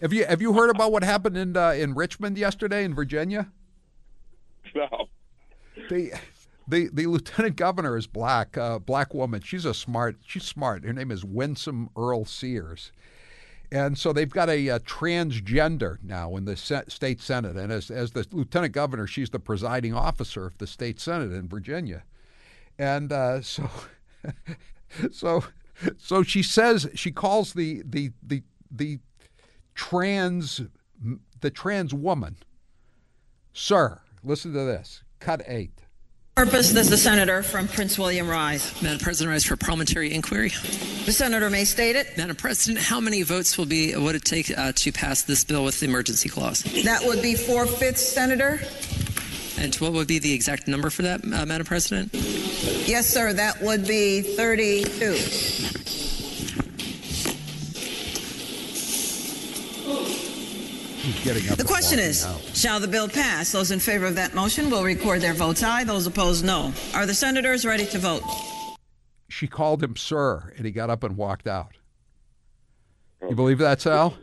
Have 0.00 0.12
you 0.12 0.26
have 0.26 0.42
you 0.42 0.52
heard 0.52 0.68
about 0.68 0.92
what 0.92 1.02
happened 1.02 1.36
in 1.36 1.56
uh, 1.56 1.70
in 1.70 1.94
Richmond 1.94 2.36
yesterday 2.36 2.84
in 2.84 2.94
Virginia? 2.94 3.50
No. 4.74 5.08
The 5.88 6.12
the 6.68 6.90
the 6.92 7.06
lieutenant 7.06 7.56
governor 7.56 7.96
is 7.96 8.06
black, 8.06 8.58
uh, 8.58 8.78
black 8.78 9.14
woman. 9.14 9.40
She's 9.40 9.64
a 9.64 9.72
smart. 9.72 10.16
She's 10.26 10.44
smart. 10.44 10.84
Her 10.84 10.92
name 10.92 11.10
is 11.10 11.24
Winsome 11.24 11.90
Earle-Sears. 11.96 12.92
And 13.72 13.98
so 13.98 14.12
they've 14.12 14.30
got 14.30 14.48
a, 14.48 14.68
a 14.68 14.78
transgender 14.78 15.98
now 16.02 16.36
in 16.36 16.44
the 16.44 16.56
state 16.56 17.20
senate, 17.20 17.56
and 17.56 17.72
as 17.72 17.90
as 17.90 18.12
the 18.12 18.26
lieutenant 18.30 18.74
governor, 18.74 19.06
she's 19.06 19.30
the 19.30 19.40
presiding 19.40 19.94
officer 19.94 20.46
of 20.46 20.58
the 20.58 20.66
state 20.66 21.00
senate 21.00 21.32
in 21.32 21.48
Virginia, 21.48 22.04
and 22.78 23.12
uh, 23.12 23.40
so 23.42 23.68
so 25.10 25.42
so 25.96 26.22
she 26.22 26.42
says 26.42 26.88
she 26.94 27.10
calls 27.10 27.54
the 27.54 27.82
the 27.84 28.12
the 28.22 28.42
the 28.70 29.00
trans 29.76 30.62
the 31.40 31.50
trans 31.50 31.94
woman. 31.94 32.36
Sir, 33.52 34.00
listen 34.24 34.52
to 34.54 34.64
this. 34.64 35.04
Cut 35.20 35.42
eight. 35.46 35.70
Purpose 36.34 36.72
does 36.72 36.90
the 36.90 36.98
senator 36.98 37.42
from 37.42 37.66
Prince 37.66 37.98
William 37.98 38.28
rise? 38.28 38.82
Madam 38.82 38.98
President, 38.98 39.32
rise 39.32 39.44
for 39.44 39.56
parliamentary 39.56 40.12
inquiry. 40.12 40.50
The 41.06 41.12
senator 41.12 41.48
may 41.48 41.64
state 41.64 41.96
it. 41.96 42.14
Madam 42.18 42.36
President, 42.36 42.84
how 42.84 43.00
many 43.00 43.22
votes 43.22 43.56
will 43.56 43.64
be 43.64 43.96
would 43.96 44.14
it 44.14 44.24
take 44.24 44.50
uh, 44.56 44.72
to 44.76 44.92
pass 44.92 45.22
this 45.22 45.44
bill 45.44 45.64
with 45.64 45.80
the 45.80 45.86
emergency 45.86 46.28
clause? 46.28 46.62
That 46.84 47.02
would 47.04 47.22
be 47.22 47.36
four 47.36 47.64
fifths, 47.64 48.06
Senator. 48.06 48.60
And 49.58 49.74
what 49.76 49.94
would 49.94 50.06
be 50.06 50.18
the 50.18 50.34
exact 50.34 50.68
number 50.68 50.90
for 50.90 51.00
that, 51.02 51.24
uh, 51.24 51.46
Madam 51.46 51.66
President? 51.66 52.10
Yes, 52.12 53.06
sir. 53.06 53.32
That 53.32 53.62
would 53.62 53.86
be 53.86 54.20
32. 54.20 55.85
Getting 61.22 61.48
up. 61.50 61.58
The 61.58 61.64
question 61.64 61.98
is, 61.98 62.24
out. 62.24 62.40
shall 62.54 62.80
the 62.80 62.88
bill 62.88 63.08
pass? 63.08 63.52
Those 63.52 63.70
in 63.70 63.80
favor 63.80 64.06
of 64.06 64.14
that 64.16 64.34
motion 64.34 64.70
will 64.70 64.84
record 64.84 65.20
their 65.20 65.34
votes 65.34 65.62
aye. 65.62 65.84
Those 65.84 66.06
opposed, 66.06 66.44
no. 66.44 66.72
Are 66.94 67.06
the 67.06 67.14
senators 67.14 67.64
ready 67.64 67.86
to 67.86 67.98
vote? 67.98 68.22
She 69.28 69.46
called 69.46 69.82
him 69.82 69.96
sir, 69.96 70.52
and 70.56 70.64
he 70.64 70.72
got 70.72 70.90
up 70.90 71.02
and 71.02 71.16
walked 71.16 71.46
out. 71.46 71.76
You 73.22 73.28
oh. 73.30 73.34
believe 73.34 73.58
that, 73.58 73.80
Sal? 73.80 74.16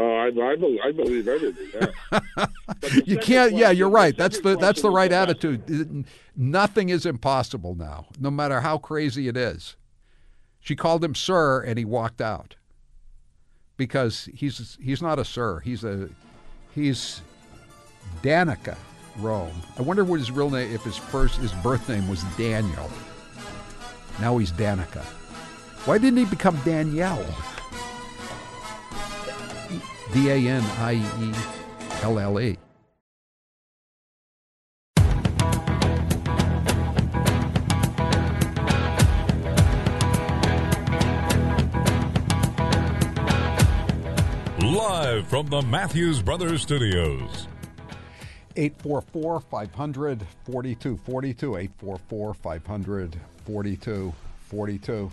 Oh, 0.00 0.14
I, 0.14 0.26
I, 0.26 0.56
believe, 0.56 0.80
I 0.84 0.92
believe 0.92 1.26
everything. 1.26 1.92
Yeah. 2.12 2.46
you 3.04 3.18
can't. 3.18 3.54
Yeah, 3.54 3.70
you're 3.70 3.90
right. 3.90 4.16
That's 4.16 4.38
the 4.38 4.56
that's 4.56 4.80
the 4.80 4.90
right 4.90 5.10
attitude. 5.10 6.06
Nothing 6.36 6.90
is 6.90 7.04
impossible 7.04 7.74
now, 7.74 8.06
no 8.20 8.30
matter 8.30 8.60
how 8.60 8.78
crazy 8.78 9.26
it 9.26 9.36
is. 9.36 9.74
She 10.60 10.76
called 10.76 11.02
him 11.02 11.16
sir, 11.16 11.62
and 11.62 11.78
he 11.78 11.84
walked 11.84 12.20
out 12.20 12.54
because 13.78 14.28
he's 14.34 14.76
he's 14.82 15.00
not 15.00 15.18
a 15.18 15.24
sir. 15.24 15.60
He's 15.60 15.84
a 15.84 16.10
he's 16.74 17.22
Danica 18.22 18.76
Roem. 19.16 19.54
I 19.78 19.82
wonder 19.82 20.04
what 20.04 20.18
his 20.18 20.30
real 20.30 20.50
name 20.50 20.70
if 20.74 20.82
his 20.82 20.98
first 20.98 21.38
his 21.38 21.52
birth 21.52 21.88
name 21.88 22.06
was 22.08 22.22
Daniel. 22.36 22.90
Now 24.20 24.36
he's 24.36 24.52
Danica. 24.52 25.02
Why 25.86 25.96
didn't 25.96 26.18
he 26.18 26.26
become 26.26 26.60
Danielle? 26.64 27.24
D 30.12 30.28
A 30.28 30.36
N 30.36 30.62
I 30.78 30.94
E 31.20 32.02
L 32.02 32.18
L 32.18 32.40
E. 32.40 32.58
Live 44.68 45.26
from 45.28 45.46
the 45.46 45.62
Matthews 45.62 46.20
Brothers 46.20 46.60
Studios. 46.60 47.48
844 48.54 49.40
500 49.40 50.26
4242. 50.44 51.56
844 51.56 52.34
500 52.34 53.16
4242. 53.46 55.12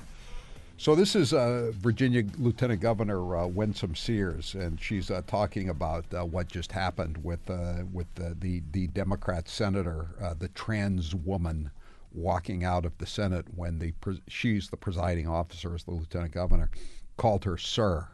So, 0.75 0.93
this 0.93 1.15
is 1.15 1.33
uh, 1.33 1.71
Virginia 1.75 2.25
Lieutenant 2.37 2.81
Governor 2.81 3.37
uh, 3.37 3.47
Winsome 3.47 3.95
Sears, 3.95 4.55
and 4.55 4.77
she's 4.81 5.09
uh, 5.09 5.21
talking 5.25 5.69
about 5.69 6.03
uh, 6.13 6.25
what 6.25 6.49
just 6.49 6.73
happened 6.73 7.23
with, 7.23 7.49
uh, 7.49 7.83
with 7.93 8.13
the, 8.15 8.61
the 8.73 8.87
Democrat 8.87 9.47
senator, 9.47 10.07
uh, 10.21 10.33
the 10.37 10.49
trans 10.49 11.15
woman 11.15 11.71
walking 12.13 12.65
out 12.65 12.85
of 12.85 12.97
the 12.97 13.07
Senate 13.07 13.45
when 13.55 13.79
the 13.79 13.93
she's 14.27 14.67
the 14.69 14.75
presiding 14.75 15.29
officer 15.29 15.73
as 15.73 15.85
the 15.85 15.91
lieutenant 15.91 16.33
governor, 16.33 16.69
called 17.15 17.45
her 17.45 17.57
sir 17.57 18.09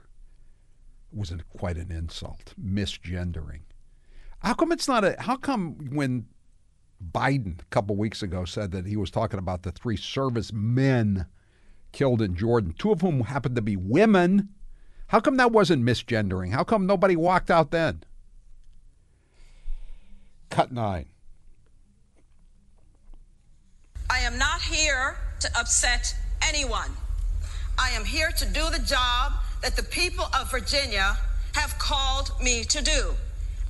was 1.14 1.32
not 1.32 1.48
quite 1.50 1.78
an 1.78 1.92
insult, 1.92 2.54
misgendering. 2.62 3.62
How 4.40 4.54
come 4.54 4.72
it's 4.72 4.88
not 4.88 5.04
a? 5.04 5.16
How 5.20 5.36
come 5.36 5.90
when 5.92 6.26
Biden 7.14 7.62
a 7.62 7.66
couple 7.66 7.96
weeks 7.96 8.24
ago 8.24 8.46
said 8.46 8.72
that 8.72 8.88
he 8.88 8.98
was 8.98 9.12
talking 9.12 9.40
about 9.40 9.64
the 9.64 9.72
three 9.72 9.98
service 9.98 10.52
men 10.52 11.28
killed 11.92 12.22
in 12.22 12.36
Jordan, 12.36 12.74
two 12.78 12.92
of 12.92 13.02
whom 13.02 13.22
happened 13.22 13.56
to 13.56 13.62
be 13.62 13.76
women? 13.76 14.50
How 15.08 15.20
come 15.20 15.38
that 15.38 15.52
wasn't 15.52 15.84
misgendering? 15.84 16.52
How 16.54 16.64
come 16.64 16.86
nobody 16.88 17.16
walked 17.16 17.52
out 17.52 17.72
then? 17.72 18.04
Cut 20.50 20.72
nine. 20.72 21.08
I 24.10 24.20
am 24.20 24.38
not 24.38 24.62
here 24.62 25.18
to 25.42 25.50
upset 25.60 26.16
anyone. 26.42 26.92
I 27.78 27.90
am 27.92 28.06
here 28.06 28.32
to 28.32 28.46
do 28.46 28.70
the 28.70 28.84
job 28.86 29.34
that 29.62 29.76
the 29.76 29.84
people 29.84 30.26
of 30.40 30.52
Virginia 30.52 31.18
have 31.54 31.78
called 31.78 32.32
me 32.42 32.64
to 32.64 32.84
do, 32.84 33.14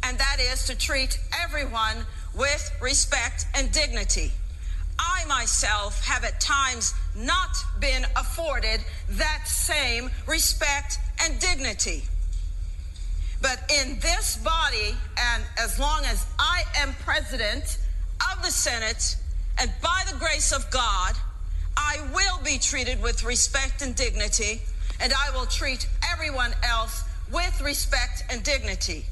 and 0.03 0.17
that 0.17 0.37
is 0.39 0.65
to 0.67 0.77
treat 0.77 1.19
everyone 1.43 2.05
with 2.35 2.71
respect 2.81 3.45
and 3.55 3.71
dignity. 3.71 4.31
I 4.99 5.25
myself 5.25 6.05
have 6.05 6.23
at 6.23 6.39
times 6.39 6.93
not 7.15 7.57
been 7.79 8.05
afforded 8.15 8.81
that 9.09 9.47
same 9.47 10.11
respect 10.27 10.99
and 11.23 11.39
dignity. 11.39 12.03
But 13.41 13.59
in 13.81 13.99
this 13.99 14.37
body, 14.37 14.95
and 15.17 15.43
as 15.57 15.79
long 15.79 16.03
as 16.05 16.25
I 16.37 16.63
am 16.77 16.93
president 17.03 17.79
of 18.31 18.43
the 18.43 18.51
Senate, 18.51 19.17
and 19.57 19.71
by 19.81 20.03
the 20.09 20.17
grace 20.17 20.51
of 20.51 20.69
God, 20.69 21.15
I 21.75 21.99
will 22.13 22.43
be 22.43 22.59
treated 22.59 23.01
with 23.01 23.23
respect 23.23 23.81
and 23.81 23.95
dignity, 23.95 24.61
and 25.01 25.13
I 25.13 25.31
will 25.31 25.45
treat 25.45 25.87
everyone 26.11 26.53
else 26.63 27.03
with 27.31 27.61
respect 27.61 28.23
and 28.29 28.43
dignity. 28.43 29.05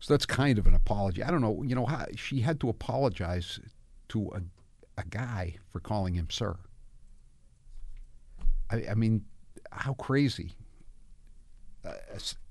So 0.00 0.14
that's 0.14 0.26
kind 0.26 0.58
of 0.58 0.66
an 0.66 0.74
apology. 0.74 1.22
I 1.22 1.30
don't 1.30 1.40
know, 1.40 1.62
you 1.62 1.74
know, 1.74 1.86
how, 1.86 2.06
she 2.16 2.40
had 2.40 2.58
to 2.60 2.68
apologize 2.68 3.60
to 4.08 4.32
a, 4.34 5.00
a 5.00 5.04
guy 5.04 5.56
for 5.68 5.80
calling 5.80 6.14
him 6.14 6.28
sir. 6.30 6.56
I, 8.70 8.84
I 8.90 8.94
mean, 8.94 9.24
how 9.70 9.94
crazy 9.94 10.52
a, 11.84 11.94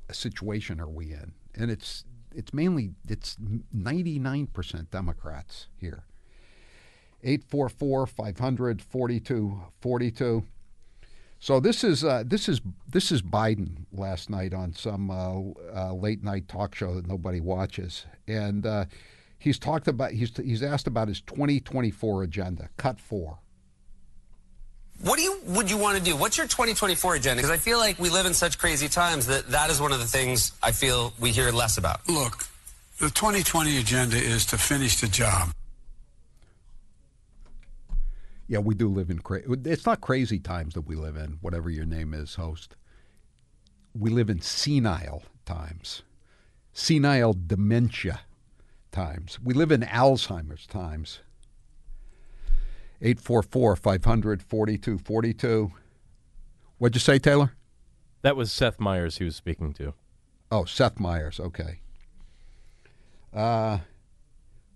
a 0.09 0.13
situation 0.13 0.79
are 0.79 0.89
we 0.89 1.11
in? 1.11 1.33
And 1.55 1.69
it's 1.69 2.05
it's 2.33 2.53
mainly 2.53 2.91
it's 3.09 3.35
99% 3.75 4.89
Democrats 4.89 5.67
here. 5.77 6.03
844 7.23 8.07
500 8.07 8.81
42 8.81 10.43
So 11.41 11.59
this 11.59 11.83
is 11.83 12.03
uh, 12.03 12.23
this 12.23 12.47
is 12.47 12.61
this 12.87 13.11
is 13.11 13.23
Biden 13.23 13.85
last 13.91 14.29
night 14.29 14.53
on 14.53 14.73
some 14.73 15.09
uh, 15.09 15.39
uh, 15.75 15.91
late 15.91 16.23
night 16.23 16.47
talk 16.47 16.75
show 16.75 16.93
that 16.93 17.07
nobody 17.07 17.39
watches, 17.39 18.05
and 18.27 18.63
uh, 18.63 18.85
he's 19.39 19.57
talked 19.57 19.87
about 19.87 20.11
he's 20.11 20.37
he's 20.37 20.61
asked 20.61 20.85
about 20.85 21.07
his 21.07 21.19
2024 21.21 22.21
agenda. 22.21 22.69
Cut 22.77 22.99
four. 22.99 23.39
What 25.01 25.17
do 25.17 25.23
you 25.23 25.39
would 25.47 25.71
you 25.71 25.77
want 25.77 25.97
to 25.97 26.03
do? 26.03 26.15
What's 26.15 26.37
your 26.37 26.45
2024 26.45 27.15
agenda? 27.15 27.41
Because 27.41 27.49
I 27.49 27.57
feel 27.57 27.79
like 27.79 27.97
we 27.97 28.11
live 28.11 28.27
in 28.27 28.35
such 28.35 28.59
crazy 28.59 28.87
times 28.87 29.25
that 29.25 29.47
that 29.47 29.71
is 29.71 29.81
one 29.81 29.91
of 29.91 29.97
the 29.99 30.05
things 30.05 30.51
I 30.61 30.71
feel 30.71 31.11
we 31.19 31.31
hear 31.31 31.51
less 31.51 31.79
about. 31.79 32.07
Look, 32.07 32.45
the 32.99 33.09
2020 33.09 33.79
agenda 33.79 34.15
is 34.15 34.45
to 34.45 34.59
finish 34.59 35.01
the 35.01 35.07
job. 35.07 35.49
Yeah, 38.51 38.59
we 38.59 38.75
do 38.75 38.89
live 38.89 39.09
in 39.09 39.19
crazy. 39.19 39.47
It's 39.63 39.85
not 39.85 40.01
crazy 40.01 40.37
times 40.37 40.73
that 40.73 40.81
we 40.81 40.97
live 40.97 41.15
in. 41.15 41.37
Whatever 41.39 41.69
your 41.69 41.85
name 41.85 42.13
is, 42.13 42.35
host. 42.35 42.75
We 43.97 44.09
live 44.09 44.29
in 44.29 44.41
senile 44.41 45.23
times, 45.45 46.01
senile 46.73 47.33
dementia 47.33 48.19
times. 48.91 49.39
We 49.41 49.53
live 49.53 49.71
in 49.71 49.83
Alzheimer's 49.83 50.67
times. 50.67 51.21
844 53.01 53.77
500 53.77 54.43
4242. 54.43 55.71
What'd 56.77 56.95
you 56.97 56.99
say, 56.99 57.19
Taylor? 57.19 57.53
That 58.21 58.35
was 58.35 58.51
Seth 58.51 58.81
Meyers 58.81 59.19
he 59.19 59.23
was 59.23 59.37
speaking 59.37 59.71
to. 59.75 59.93
Oh, 60.51 60.65
Seth 60.65 60.99
Meyers. 60.99 61.39
Okay. 61.39 61.79
Uh, 63.33 63.77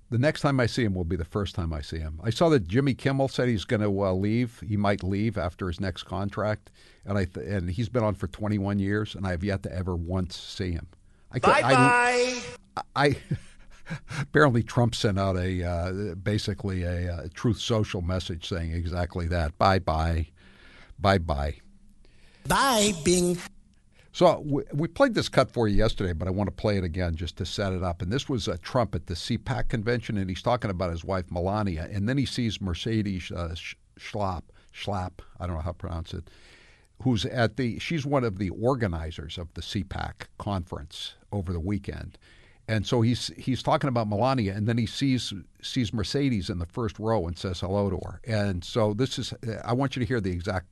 the 0.10 0.18
next 0.18 0.42
time 0.42 0.60
I 0.60 0.66
see 0.68 0.84
him 0.84 0.94
will 0.94 1.04
be 1.04 1.16
the 1.16 1.26
first 1.26 1.56
time 1.56 1.74
I 1.74 1.82
see 1.82 1.98
him. 1.98 2.20
I 2.24 2.30
saw 2.30 2.50
that 2.50 2.68
Jimmy 2.68 2.94
Kimmel 2.94 3.28
said 3.28 3.48
he's 3.48 3.66
going 3.66 3.82
to 3.82 4.06
uh, 4.06 4.14
leave. 4.14 4.62
He 4.66 4.78
might 4.78 5.04
leave 5.04 5.38
after 5.38 5.68
his 5.68 5.80
next 5.80 6.04
contract, 6.04 6.70
and 7.06 7.18
I 7.18 7.26
th- 7.26 7.46
and 7.48 7.70
he's 7.70 7.90
been 7.90 8.04
on 8.04 8.16
for 8.16 8.28
21 8.28 8.80
years, 8.80 9.16
and 9.16 9.26
I 9.26 9.32
have 9.32 9.44
yet 9.44 9.64
to 9.64 9.74
ever 9.74 9.96
once 9.96 10.38
see 10.38 10.72
him. 10.72 10.88
I 11.32 11.40
bye 11.40 11.62
bye. 11.62 12.42
I, 12.78 12.82
I 12.96 13.18
apparently 14.22 14.64
Trump 14.64 14.96
sent 14.96 15.20
out 15.20 15.38
a 15.38 15.64
uh, 15.64 16.16
basically 16.16 16.84
a, 16.84 17.08
a, 17.08 17.14
uh, 17.14 17.28
Truth 17.34 17.60
Social 17.60 18.02
message 18.02 18.48
saying 18.48 18.72
exactly 18.72 19.28
that. 19.28 19.58
Bye 19.58 19.80
bye, 19.80 20.28
bye 21.00 21.18
bye. 21.18 21.56
Bye, 22.48 22.94
Bing. 23.04 23.38
So 24.16 24.40
we, 24.46 24.64
we, 24.74 24.88
played 24.88 25.14
this 25.14 25.28
cut 25.28 25.52
for 25.52 25.68
you 25.68 25.76
yesterday, 25.76 26.14
but 26.14 26.30
I 26.30 26.32
want 26.32 26.48
to 26.48 26.56
play 26.56 26.78
it 26.78 26.86
again 26.86 27.18
just 27.18 27.36
to 27.36 27.46
set 27.46 27.74
it 27.74 27.84
up. 27.84 28.02
And 28.02 28.10
this 28.10 28.30
was 28.30 28.48
uh, 28.48 28.56
Trump 28.62 28.96
at 28.96 29.08
the 29.08 29.14
CPAC 29.14 29.68
convention, 29.68 30.18
and 30.18 30.30
he's 30.30 30.42
talking 30.42 30.72
about 30.72 30.92
his 30.92 31.04
wife 31.04 31.30
Melania, 31.30 31.90
and 31.92 32.08
then 32.08 32.18
he 32.18 32.26
sees 32.26 32.62
Mercedes 32.62 33.30
uh, 33.30 33.54
Schlapp, 34.00 34.44
Schlapp, 34.74 35.20
I 35.38 35.46
don't 35.46 35.58
know 35.58 35.62
how 35.62 35.72
to 35.72 35.78
pronounce 35.78 36.14
it, 36.14 36.30
who's 37.04 37.26
at 37.26 37.58
the 37.58 37.78
she's 37.80 38.06
one 38.06 38.24
of 38.24 38.38
the 38.38 38.52
organizers 38.52 39.38
of 39.38 39.54
the 39.54 39.60
CPAC 39.60 40.28
conference 40.38 41.16
over 41.34 41.52
the 41.52 41.60
weekend. 41.60 42.18
And 42.70 42.88
so 42.88 43.02
he's 43.02 43.34
he's 43.36 43.62
talking 43.62 43.90
about 43.90 44.08
Melania, 44.08 44.54
and 44.54 44.66
then 44.66 44.78
he 44.78 44.86
sees 44.86 45.34
sees 45.62 45.92
Mercedes 45.92 46.50
in 46.50 46.60
the 46.60 46.68
first 46.68 47.00
row 47.00 47.28
and 47.28 47.38
says 47.38 47.60
hello 47.60 47.90
to 47.90 47.98
her. 47.98 48.22
And 48.26 48.64
so 48.64 48.94
this 48.94 49.20
is 49.20 49.34
I 49.66 49.74
want 49.74 49.98
you 49.98 50.00
to 50.00 50.06
hear 50.06 50.22
the 50.22 50.32
exact 50.32 50.68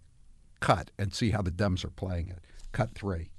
cut 0.61 0.91
and 0.97 1.13
see 1.13 1.31
how 1.31 1.41
the 1.41 1.51
Dems 1.51 1.83
are 1.83 1.89
playing 1.89 2.29
it. 2.29 2.39
Cut 2.71 2.95
three. 2.95 3.32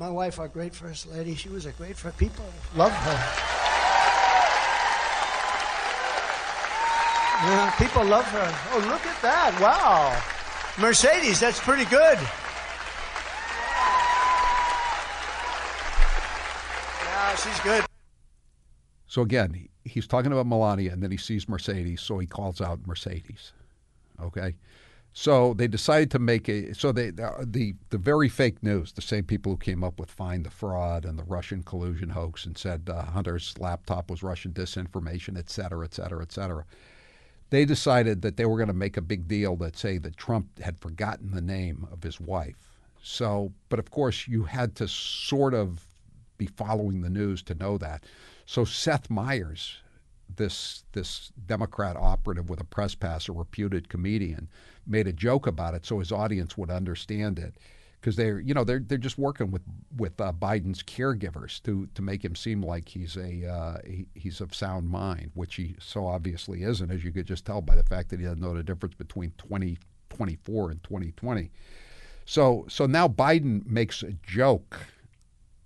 My 0.00 0.08
wife, 0.08 0.40
our 0.40 0.48
great 0.48 0.74
first 0.74 1.12
lady, 1.12 1.34
she 1.34 1.50
was 1.50 1.66
a 1.66 1.72
great 1.72 1.94
for 1.94 2.10
people. 2.12 2.46
Loved 2.74 2.94
her. 2.94 3.12
Yeah, 7.44 7.70
people 7.76 8.06
love 8.06 8.24
her. 8.24 8.58
Oh, 8.72 8.78
look 8.88 9.04
at 9.04 9.20
that! 9.20 9.60
Wow, 9.60 10.18
Mercedes, 10.80 11.38
that's 11.38 11.60
pretty 11.60 11.84
good. 11.84 12.18
Yeah, 17.04 17.36
she's 17.36 17.60
good. 17.60 17.84
So 19.06 19.20
again, 19.20 19.68
he's 19.84 20.06
talking 20.06 20.32
about 20.32 20.46
Melania, 20.46 20.94
and 20.94 21.02
then 21.02 21.10
he 21.10 21.18
sees 21.18 21.46
Mercedes, 21.46 22.00
so 22.00 22.18
he 22.18 22.26
calls 22.26 22.62
out 22.62 22.86
Mercedes. 22.86 23.52
Okay. 24.18 24.54
So 25.12 25.54
they 25.54 25.66
decided 25.66 26.10
to 26.12 26.18
make 26.20 26.48
a 26.48 26.72
so 26.72 26.92
they 26.92 27.10
the 27.10 27.74
the 27.90 27.98
very 27.98 28.28
fake 28.28 28.62
news, 28.62 28.92
the 28.92 29.02
same 29.02 29.24
people 29.24 29.52
who 29.52 29.58
came 29.58 29.82
up 29.82 29.98
with 29.98 30.10
Find 30.10 30.46
the 30.46 30.50
Fraud 30.50 31.04
and 31.04 31.18
the 31.18 31.24
Russian 31.24 31.62
collusion 31.62 32.10
hoax 32.10 32.46
and 32.46 32.56
said 32.56 32.88
uh, 32.88 33.04
Hunter's 33.06 33.54
laptop 33.58 34.10
was 34.10 34.22
Russian 34.22 34.52
disinformation, 34.52 35.36
et 35.36 35.50
cetera, 35.50 35.84
et 35.84 35.94
cetera, 35.94 36.22
et 36.22 36.32
cetera. 36.32 36.64
They 37.50 37.64
decided 37.64 38.22
that 38.22 38.36
they 38.36 38.44
were 38.44 38.56
going 38.56 38.68
to 38.68 38.72
make 38.72 38.96
a 38.96 39.02
big 39.02 39.26
deal 39.26 39.56
that 39.56 39.76
say 39.76 39.98
that 39.98 40.16
Trump 40.16 40.60
had 40.60 40.78
forgotten 40.78 41.32
the 41.32 41.40
name 41.40 41.88
of 41.90 42.04
his 42.04 42.20
wife. 42.20 42.78
So, 43.02 43.52
but 43.68 43.80
of 43.80 43.90
course, 43.90 44.28
you 44.28 44.44
had 44.44 44.76
to 44.76 44.86
sort 44.86 45.54
of 45.54 45.84
be 46.38 46.46
following 46.46 47.00
the 47.00 47.10
news 47.10 47.42
to 47.42 47.54
know 47.54 47.76
that. 47.78 48.04
So 48.46 48.64
Seth 48.64 49.10
Meyers, 49.10 49.78
this 50.36 50.84
this 50.92 51.32
Democrat 51.46 51.96
operative 51.96 52.48
with 52.48 52.60
a 52.60 52.64
press 52.64 52.94
pass, 52.94 53.28
a 53.28 53.32
reputed 53.32 53.88
comedian, 53.88 54.48
made 54.86 55.06
a 55.06 55.12
joke 55.12 55.46
about 55.46 55.74
it 55.74 55.84
so 55.86 55.98
his 55.98 56.12
audience 56.12 56.56
would 56.56 56.70
understand 56.70 57.38
it 57.38 57.54
because 58.00 58.16
they're 58.16 58.40
you 58.40 58.54
know 58.54 58.64
they're 58.64 58.80
they're 58.80 58.98
just 58.98 59.18
working 59.18 59.50
with 59.50 59.62
with 59.96 60.20
uh, 60.20 60.32
Biden's 60.32 60.82
caregivers 60.82 61.62
to 61.64 61.86
to 61.94 62.02
make 62.02 62.24
him 62.24 62.34
seem 62.34 62.62
like 62.62 62.88
he's 62.88 63.16
a 63.16 63.46
uh, 63.46 63.78
he, 63.86 64.06
he's 64.14 64.40
of 64.40 64.54
sound 64.54 64.88
mind, 64.88 65.30
which 65.34 65.56
he 65.56 65.76
so 65.78 66.06
obviously 66.06 66.62
isn't, 66.62 66.90
as 66.90 67.04
you 67.04 67.12
could 67.12 67.26
just 67.26 67.44
tell 67.44 67.60
by 67.60 67.74
the 67.74 67.82
fact 67.82 68.08
that 68.10 68.20
he 68.20 68.24
doesn't 68.24 68.40
know 68.40 68.54
the 68.54 68.62
difference 68.62 68.94
between 68.94 69.32
2024 69.38 70.70
and 70.70 70.82
2020. 70.82 71.50
So 72.24 72.64
so 72.68 72.86
now 72.86 73.06
Biden 73.08 73.66
makes 73.66 74.02
a 74.02 74.12
joke 74.22 74.78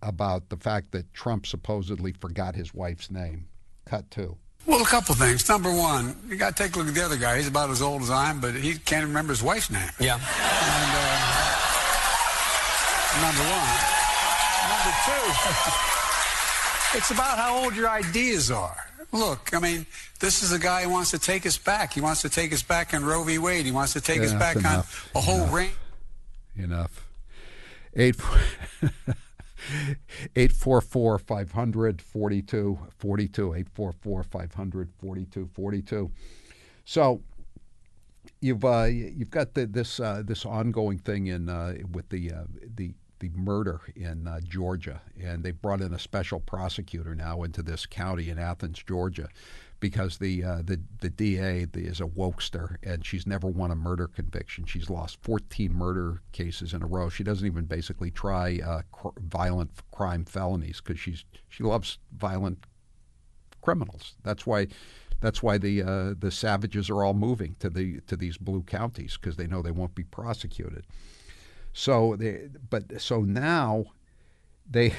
about 0.02 0.48
the 0.50 0.56
fact 0.56 0.92
that 0.92 1.12
Trump 1.14 1.46
supposedly 1.46 2.12
forgot 2.12 2.54
his 2.54 2.74
wife's 2.74 3.10
name. 3.10 3.46
Cut 3.86 4.10
two. 4.10 4.36
Well, 4.66 4.80
a 4.80 4.86
couple 4.86 5.14
things. 5.14 5.46
Number 5.48 5.70
one, 5.72 6.16
you 6.28 6.36
got 6.36 6.56
to 6.56 6.62
take 6.62 6.74
a 6.74 6.78
look 6.78 6.88
at 6.88 6.94
the 6.94 7.04
other 7.04 7.16
guy. 7.18 7.36
He's 7.36 7.48
about 7.48 7.70
as 7.70 7.82
old 7.82 8.02
as 8.02 8.10
I 8.10 8.30
am, 8.30 8.40
but 8.40 8.54
he 8.54 8.74
can't 8.74 9.04
remember 9.06 9.32
his 9.32 9.42
wife's 9.42 9.70
name. 9.70 9.90
Yeah. 10.00 10.14
And, 10.14 10.22
uh, 10.96 11.44
number 13.20 13.44
one. 13.44 13.68
Number 14.70 14.92
two, 15.04 15.26
it's 16.98 17.10
about 17.10 17.38
how 17.38 17.62
old 17.62 17.76
your 17.76 17.88
ideas 17.88 18.50
are. 18.50 18.76
Look, 19.12 19.54
I 19.54 19.60
mean, 19.60 19.86
this 20.18 20.42
is 20.42 20.52
a 20.52 20.58
guy 20.58 20.84
who 20.84 20.90
wants 20.90 21.10
to 21.12 21.18
take 21.18 21.46
us 21.46 21.58
back. 21.58 21.92
He 21.92 22.00
wants 22.00 22.22
to 22.22 22.28
take 22.28 22.52
us 22.52 22.62
back 22.62 22.94
on 22.94 23.04
Roe 23.04 23.22
v. 23.22 23.38
Wade. 23.38 23.66
He 23.66 23.72
wants 23.72 23.92
to 23.92 24.00
take 24.00 24.16
enough, 24.18 24.32
us 24.32 24.38
back 24.38 24.56
enough, 24.56 25.10
on 25.14 25.22
a 25.22 25.24
whole 25.24 25.46
range. 25.46 25.74
Enough. 26.56 27.04
Eight. 27.94 28.16
844 30.36 31.18
500 31.18 32.02
42 32.02 32.78
42. 32.96 33.54
844 33.54 34.22
500 34.22 34.90
42 34.98 35.50
42. 35.52 36.10
So 36.84 37.22
you've 38.40 38.64
uh, 38.64 38.84
you've 38.84 39.30
got 39.30 39.54
the, 39.54 39.66
this 39.66 40.00
uh, 40.00 40.22
this 40.24 40.44
ongoing 40.44 40.98
thing 40.98 41.26
in 41.28 41.48
uh, 41.48 41.74
with 41.92 42.08
the 42.10 42.32
uh, 42.32 42.44
the 42.76 42.92
the 43.20 43.30
murder 43.34 43.80
in 43.96 44.26
uh, 44.26 44.40
Georgia, 44.40 45.00
and 45.22 45.42
they 45.42 45.50
brought 45.50 45.80
in 45.80 45.94
a 45.94 45.98
special 45.98 46.40
prosecutor 46.40 47.14
now 47.14 47.42
into 47.42 47.62
this 47.62 47.86
county 47.86 48.28
in 48.28 48.38
Athens, 48.38 48.82
Georgia, 48.82 49.28
because 49.84 50.16
the 50.16 50.42
uh, 50.42 50.62
the 50.64 50.80
the 51.02 51.10
DA 51.10 51.66
is 51.74 52.00
a 52.00 52.06
wokester, 52.06 52.76
and 52.82 53.04
she's 53.04 53.26
never 53.26 53.48
won 53.48 53.70
a 53.70 53.74
murder 53.76 54.08
conviction. 54.08 54.64
She's 54.64 54.88
lost 54.88 55.18
14 55.20 55.74
murder 55.74 56.22
cases 56.32 56.72
in 56.72 56.82
a 56.82 56.86
row. 56.86 57.10
She 57.10 57.22
doesn't 57.22 57.46
even 57.46 57.66
basically 57.66 58.10
try 58.10 58.60
uh, 58.64 58.80
cr- 58.92 59.08
violent 59.20 59.72
crime 59.92 60.24
felonies 60.24 60.80
because 60.80 60.98
she's 60.98 61.26
she 61.50 61.62
loves 61.64 61.98
violent 62.16 62.64
criminals. 63.60 64.14
That's 64.22 64.46
why 64.46 64.68
that's 65.20 65.42
why 65.42 65.58
the 65.58 65.82
uh, 65.82 66.14
the 66.18 66.30
savages 66.30 66.88
are 66.88 67.04
all 67.04 67.12
moving 67.12 67.54
to 67.58 67.68
the 67.68 68.00
to 68.06 68.16
these 68.16 68.38
blue 68.38 68.62
counties 68.62 69.18
because 69.20 69.36
they 69.36 69.46
know 69.46 69.60
they 69.60 69.70
won't 69.70 69.94
be 69.94 70.04
prosecuted. 70.04 70.86
So 71.74 72.16
they, 72.16 72.48
but 72.70 73.02
so 73.02 73.20
now 73.20 73.84
they 74.66 74.94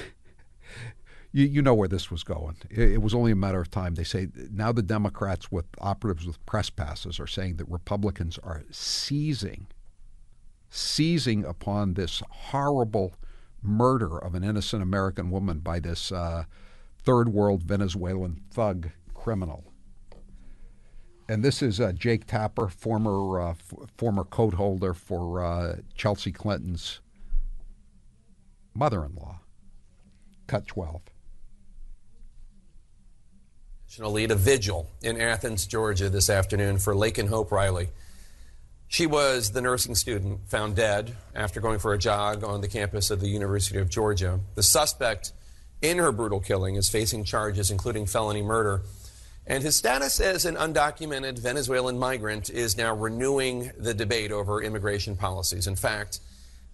you, 1.35 1.47
you 1.47 1.61
know 1.61 1.73
where 1.73 1.89
this 1.89 2.09
was 2.09 2.23
going. 2.23 2.55
It, 2.69 2.93
it, 2.93 3.01
was 3.01 3.13
only 3.13 3.33
a 3.33 3.35
matter 3.35 3.59
of 3.59 3.69
time. 3.69 3.95
They 3.95 4.05
say 4.05 4.29
now 4.53 4.71
the 4.71 4.81
Democrats 4.81 5.51
with 5.51 5.65
operatives 5.81 6.25
with 6.25 6.43
press 6.45 6.69
passes 6.69 7.19
are 7.19 7.27
saying 7.27 7.57
that 7.57 7.69
Republicans 7.69 8.39
are 8.41 8.63
seizing, 8.71 9.67
seizing 10.69 11.43
upon 11.43 11.95
this 11.95 12.23
horrible 12.29 13.15
murder 13.61 14.17
of 14.17 14.33
an 14.33 14.45
innocent 14.45 14.81
American 14.81 15.29
woman 15.29 15.59
by 15.59 15.81
this 15.81 16.09
uh, 16.09 16.45
third 17.03 17.27
world 17.27 17.63
Venezuelan 17.63 18.41
thug 18.49 18.91
criminal. 19.13 19.65
And 21.27 21.43
this 21.43 21.61
is 21.61 21.81
uh, 21.81 21.91
Jake 21.91 22.27
Tapper, 22.27 22.69
former 22.69 23.41
uh, 23.41 23.49
f- 23.49 23.89
former 23.97 24.23
coat 24.23 24.53
holder 24.53 24.93
for 24.93 25.43
uh, 25.43 25.75
Chelsea 25.95 26.31
Clinton's 26.31 27.01
mother-in-law. 28.73 29.41
Cut 30.47 30.67
12 30.67 31.01
lead 33.99 34.31
a 34.31 34.36
vigil 34.36 34.89
in 35.01 35.19
Athens, 35.19 35.65
Georgia 35.65 36.10
this 36.10 36.29
afternoon 36.29 36.77
for 36.77 36.93
Laken 36.93 37.29
Hope 37.29 37.51
Riley. 37.51 37.89
She 38.88 39.08
was 39.08 39.51
the 39.51 39.62
nursing 39.62 39.95
student 39.95 40.47
found 40.47 40.75
dead 40.75 41.15
after 41.34 41.60
going 41.60 41.79
for 41.79 41.93
a 41.93 41.97
jog 41.97 42.43
on 42.43 42.62
the 42.62 42.67
campus 42.67 43.10
of 43.10 43.19
the 43.19 43.29
University 43.29 43.79
of 43.79 43.89
Georgia. 43.89 44.39
The 44.55 44.63
suspect 44.63 45.34
in 45.81 45.97
her 45.97 46.12
brutal 46.12 46.39
killing 46.39 46.75
is 46.75 46.89
facing 46.89 47.23
charges 47.23 47.71
including 47.71 48.05
felony 48.05 48.41
murder. 48.41 48.81
And 49.47 49.63
his 49.63 49.75
status 49.75 50.19
as 50.19 50.45
an 50.45 50.55
undocumented 50.55 51.39
Venezuelan 51.39 51.99
migrant 51.99 52.49
is 52.49 52.77
now 52.77 52.95
renewing 52.95 53.71
the 53.77 53.93
debate 53.93 54.31
over 54.31 54.62
immigration 54.62 55.15
policies. 55.15 55.67
In 55.67 55.75
fact, 55.75 56.19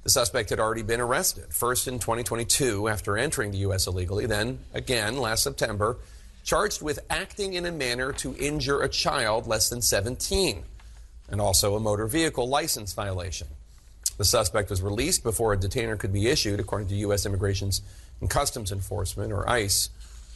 the 0.04 0.10
suspect 0.10 0.50
had 0.50 0.60
already 0.60 0.82
been 0.82 1.02
arrested, 1.02 1.54
first 1.54 1.88
in 1.88 2.00
2022 2.00 2.88
after 2.88 3.18
entering 3.18 3.52
the 3.52 3.60
U.S. 3.60 3.88
illegally, 3.88 4.26
then 4.26 4.60
again 4.74 5.18
last 5.18 5.44
September 5.44 5.98
charged 6.44 6.82
with 6.82 7.00
acting 7.10 7.54
in 7.54 7.66
a 7.66 7.72
manner 7.72 8.12
to 8.14 8.36
injure 8.38 8.82
a 8.82 8.90
child 8.90 9.48
less 9.48 9.70
than 9.70 9.82
17, 9.82 10.64
and 11.30 11.42
also 11.42 11.76
a 11.76 11.80
motor 11.80 12.08
vehicle 12.08 12.48
license 12.48 12.94
violation. 12.94 13.48
The 14.18 14.26
suspect 14.26 14.70
was 14.70 14.82
released 14.82 15.24
before 15.24 15.54
a 15.54 15.58
detainer 15.58 15.96
could 15.96 16.14
be 16.14 16.28
issued, 16.28 16.60
according 16.60 16.90
to 16.90 16.96
U.S. 16.96 17.26
Immigration 17.26 17.72
and 18.20 18.30
Customs 18.30 18.72
Enforcement, 18.72 19.32
or 19.32 19.50
ICE 19.50 19.90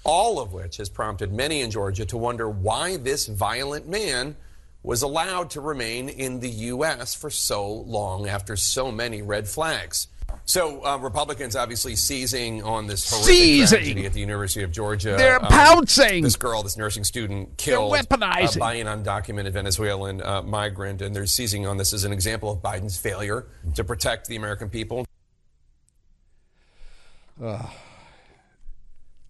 all 0.05 0.39
of 0.39 0.53
which 0.53 0.77
has 0.77 0.87
prompted 0.87 1.33
many 1.33 1.61
in 1.61 1.71
Georgia 1.71 2.05
to 2.05 2.15
wonder 2.15 2.47
why 2.47 2.95
this 2.95 3.25
violent 3.25 3.87
man 3.89 4.35
was 4.83 5.01
allowed 5.01 5.49
to 5.49 5.59
remain 5.59 6.07
in 6.07 6.39
the 6.39 6.49
U.S. 6.49 7.15
for 7.15 7.31
so 7.31 7.67
long 7.67 8.29
after 8.29 8.55
so 8.55 8.91
many 8.91 9.23
red 9.23 9.47
flags. 9.47 10.07
So 10.47 10.85
uh, 10.85 10.97
Republicans 10.97 11.55
obviously 11.55 11.95
seizing 11.95 12.61
on 12.61 12.85
this 12.85 13.09
horrific 13.09 13.33
Seizing! 13.33 13.77
tragedy 13.79 14.05
at 14.05 14.13
the 14.13 14.19
University 14.19 14.63
of 14.63 14.71
Georgia. 14.71 15.15
They're 15.17 15.41
Um, 15.41 15.47
pouncing! 15.47 16.23
This 16.23 16.35
girl, 16.35 16.61
this 16.61 16.77
nursing 16.77 17.03
student, 17.03 17.57
killed 17.57 17.93
They're 17.93 18.03
weaponizing. 18.03 18.57
uh, 18.57 18.59
by 18.59 18.75
an 18.75 18.85
undocumented 18.85 19.51
Venezuelan 19.53 20.21
uh, 20.21 20.43
migrant, 20.43 21.01
and 21.01 21.15
they're 21.15 21.25
seizing 21.25 21.65
on 21.65 21.77
this 21.77 21.93
as 21.93 22.03
an 22.03 22.13
example 22.13 22.51
of 22.51 22.59
Biden's 22.59 22.97
failure 22.97 23.47
to 23.73 23.83
protect 23.83 24.27
the 24.27 24.35
American 24.35 24.69
people. 24.69 25.05
Uh, 27.43 27.63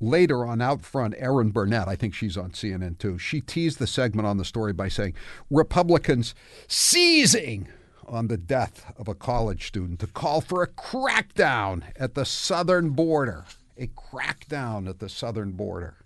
later 0.02 0.46
on 0.46 0.62
out 0.62 0.82
front, 0.84 1.16
Erin 1.18 1.50
Burnett, 1.52 1.88
I 1.88 1.96
think 1.96 2.14
she's 2.14 2.36
on 2.38 2.52
CNN 2.52 2.98
too, 3.00 3.18
she 3.18 3.40
teased 3.40 3.80
the 3.80 3.88
segment 3.88 4.28
on 4.28 4.36
the 4.38 4.46
story 4.46 4.74
by 4.74 4.90
saying 4.90 5.14
Republicans 5.50 6.36
seizing 6.68 7.68
on 8.08 8.28
the 8.28 8.38
death 8.38 8.94
of 8.98 9.08
a 9.08 9.16
college 9.16 9.68
student 9.68 10.00
to 10.00 10.08
call 10.08 10.42
for 10.42 10.64
a 10.64 10.68
crackdown 10.68 11.84
at 11.96 12.16
the 12.16 12.26
southern 12.26 12.92
border. 12.92 13.46
A 13.78 13.88
crackdown 13.88 14.88
at 14.90 15.00
the 15.00 15.10
southern 15.10 15.52
border. 15.52 15.98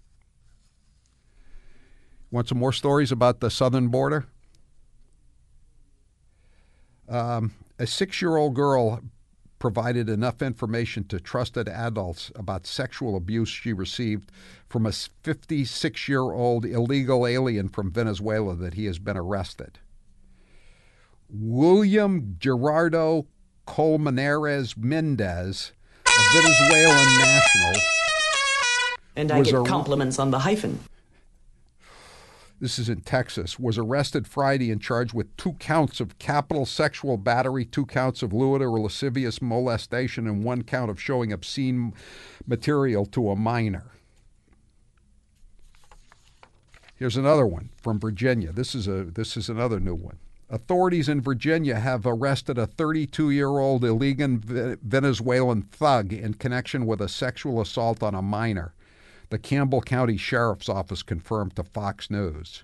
Want 2.32 2.48
some 2.48 2.60
more 2.60 2.74
stories 2.74 3.12
about 3.12 3.40
the 3.40 3.50
southern 3.50 3.90
border? 3.90 4.26
Um, 7.08 7.54
a 7.78 7.88
six 7.88 8.22
year 8.22 8.38
old 8.38 8.54
girl 8.54 9.02
provided 9.58 10.10
enough 10.10 10.42
information 10.42 11.04
to 11.04 11.20
trusted 11.20 11.68
adults 11.68 12.32
about 12.36 12.66
sexual 12.66 13.16
abuse 13.16 13.50
she 13.50 13.74
received 13.74 14.32
from 14.70 14.86
a 14.86 14.92
56 14.92 16.08
year 16.08 16.22
old 16.22 16.66
illegal 16.66 17.28
alien 17.28 17.68
from 17.68 17.92
Venezuela 17.92 18.56
that 18.56 18.76
he 18.76 18.86
has 18.86 19.00
been 19.00 19.18
arrested. 19.18 19.80
William 21.30 22.36
Gerardo 22.40 23.28
Colmenares 23.68 24.76
Mendez, 24.78 25.72
a 26.06 26.34
Venezuelan 26.34 27.18
national. 27.20 27.82
And 29.16 29.32
I 29.32 29.42
get 29.42 29.54
ar- 29.54 29.64
compliments 29.64 30.18
on 30.18 30.32
the 30.32 30.40
hyphen. 30.40 30.80
this 32.60 32.80
is 32.80 32.90
in 32.90 33.02
Texas, 33.02 33.60
was 33.60 33.78
arrested 33.78 34.28
Friday 34.28 34.72
and 34.72 34.82
charged 34.82 35.14
with 35.14 35.36
two 35.38 35.54
counts 35.54 36.00
of 36.00 36.18
capital 36.20 36.66
sexual 36.66 37.18
battery, 37.18 37.64
two 37.66 37.86
counts 37.86 38.24
of 38.24 38.34
lewd 38.34 38.62
or 38.62 38.80
lascivious 38.80 39.42
molestation, 39.42 40.26
and 40.26 40.44
one 40.44 40.64
count 40.64 40.90
of 40.90 41.00
showing 41.00 41.32
obscene 41.32 41.94
material 42.48 43.06
to 43.06 43.30
a 43.30 43.36
minor. 43.36 43.92
Here's 46.96 47.18
another 47.18 47.46
one 47.46 47.70
from 47.78 48.00
Virginia. 48.00 48.52
This 48.52 48.74
is 48.76 48.88
a 48.88 49.04
this 49.06 49.38
is 49.38 49.48
another 49.48 49.80
new 49.80 49.96
one. 49.96 50.18
Authorities 50.52 51.08
in 51.08 51.22
Virginia 51.22 51.76
have 51.80 52.06
arrested 52.08 52.58
a 52.58 52.66
32-year-old 52.66 53.84
illegal 53.86 54.40
Venezuelan 54.42 55.62
thug 55.62 56.12
in 56.12 56.34
connection 56.34 56.88
with 56.88 57.02
a 57.02 57.08
sexual 57.08 57.62
assault 57.62 58.02
on 58.02 58.16
a 58.16 58.22
minor. 58.22 58.74
The 59.30 59.38
Campbell 59.38 59.82
County 59.82 60.18
Sheriff's 60.18 60.68
Office 60.68 61.04
confirmed 61.04 61.56
to 61.56 61.64
Fox 61.64 62.10
News. 62.10 62.64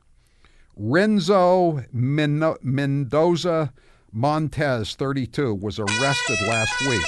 Renzo 0.75 1.83
Mendoza 1.93 3.71
Montez, 4.11 4.95
32, 4.95 5.53
was 5.53 5.77
arrested 5.77 6.37
last 6.47 6.73
week 6.89 7.03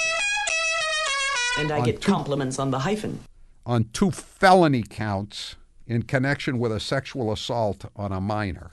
And 1.58 1.72
I 1.72 1.82
get 1.84 2.02
two- 2.02 2.12
compliments 2.12 2.60
on 2.60 2.70
the 2.70 2.80
hyphen. 2.80 3.20
on 3.66 3.86
two 3.94 4.12
felony 4.12 4.84
counts 4.84 5.56
in 5.88 6.04
connection 6.04 6.60
with 6.60 6.72
a 6.72 6.80
sexual 6.80 7.32
assault 7.32 7.86
on 7.96 8.12
a 8.12 8.22
minor. 8.22 8.72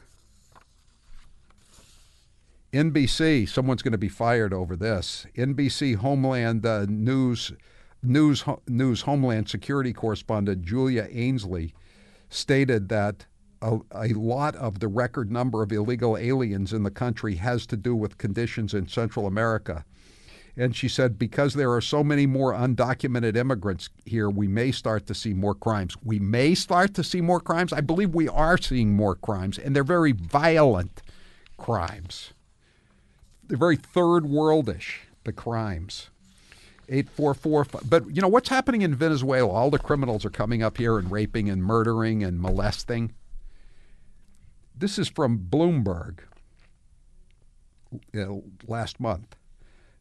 NBC, 2.75 3.49
someone's 3.49 3.83
going 3.83 3.93
to 3.93 3.99
be 3.99 4.09
fired 4.09 4.53
over 4.53 4.75
this. 4.75 5.27
NBC 5.37 5.95
Homeland 5.95 6.67
uh, 6.67 6.87
News 6.89 7.53
News 8.03 8.45
News 8.67 9.03
Homeland 9.03 9.49
Security 9.49 9.93
correspondent 9.93 10.65
Julia 10.65 11.07
Ainsley 11.09 11.73
stated 12.29 12.89
that 12.89 13.27
a, 13.63 13.79
a 13.93 14.09
lot 14.09 14.57
of 14.57 14.81
the 14.81 14.89
record 14.89 15.31
number 15.31 15.63
of 15.63 15.71
illegal 15.71 16.19
aliens 16.19 16.73
in 16.73 16.83
the 16.83 16.91
country 16.91 17.37
has 17.37 17.65
to 17.67 17.77
do 17.77 17.95
with 17.95 18.19
conditions 18.19 18.75
in 18.75 18.89
Central 18.89 19.29
America. 19.29 19.85
And 20.57 20.75
she 20.75 20.89
said, 20.89 21.17
because 21.17 21.55
there 21.55 21.73
are 21.73 21.81
so 21.81 22.03
many 22.03 22.27
more 22.27 22.55
undocumented 22.55 23.37
immigrants 23.37 23.89
here, 24.05 24.29
we 24.29 24.49
may 24.49 24.73
start 24.73 25.07
to 25.07 25.15
see 25.15 25.33
more 25.33 25.55
crimes. 25.55 25.97
We 26.03 26.19
may 26.19 26.57
start 26.57 26.95
to 26.95 27.05
see 27.05 27.21
more 27.21 27.41
crimes. 27.41 27.73
I 27.73 27.83
believe 27.83 28.15
we 28.15 28.29
are 28.29 28.59
seeing 28.59 28.93
more 28.95 29.15
crimes, 29.15 29.59
and 29.59 29.77
they're 29.77 29.85
very 29.85 30.13
violent 30.13 31.03
crimes. 31.57 32.33
They're 33.47 33.59
very 33.59 33.77
third 33.77 34.25
worldish, 34.25 35.01
the 35.25 35.33
crimes. 35.33 36.11
844. 36.89 37.67
But 37.89 38.15
you 38.15 38.21
know 38.21 38.29
what's 38.29 38.49
happening 38.49 38.83
in 38.83 38.95
Venezuela? 38.95 39.51
All 39.51 39.71
the 39.71 39.79
criminals 39.79 40.25
are 40.25 40.31
coming 40.31 40.63
up 40.63 40.77
here 40.77 40.99
and 40.99 41.11
raping 41.11 41.49
and 41.49 41.63
murdering 41.63 42.23
and 42.23 42.41
molesting. 42.41 43.15
This 44.77 44.99
is 44.99 45.09
from 45.09 45.39
Bloomberg 45.39 46.21
uh, 48.15 48.41
last 48.67 49.01
month. 49.01 49.37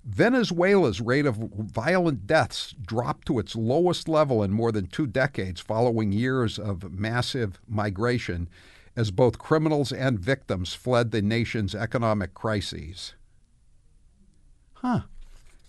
Venezuela's 0.03 0.99
rate 0.99 1.25
of 1.25 1.37
violent 1.37 2.27
deaths 2.27 2.75
dropped 2.85 3.25
to 3.27 3.39
its 3.39 3.55
lowest 3.55 4.09
level 4.09 4.43
in 4.43 4.51
more 4.51 4.71
than 4.71 4.87
two 4.87 5.07
decades 5.07 5.61
following 5.61 6.11
years 6.11 6.59
of 6.59 6.91
massive 6.91 7.61
migration 7.69 8.49
as 8.97 9.11
both 9.11 9.39
criminals 9.39 9.93
and 9.93 10.19
victims 10.19 10.73
fled 10.73 11.11
the 11.11 11.21
nation's 11.21 11.73
economic 11.73 12.33
crises. 12.33 13.13
Huh. 14.83 15.01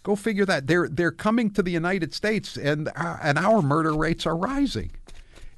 Go 0.02 0.16
figure 0.16 0.44
that. 0.44 0.66
They're 0.66 0.88
they're 0.88 1.10
coming 1.10 1.50
to 1.52 1.62
the 1.62 1.70
United 1.70 2.12
States, 2.12 2.56
and 2.56 2.88
uh, 2.94 3.16
and 3.22 3.38
our 3.38 3.62
murder 3.62 3.94
rates 3.94 4.26
are 4.26 4.36
rising, 4.36 4.90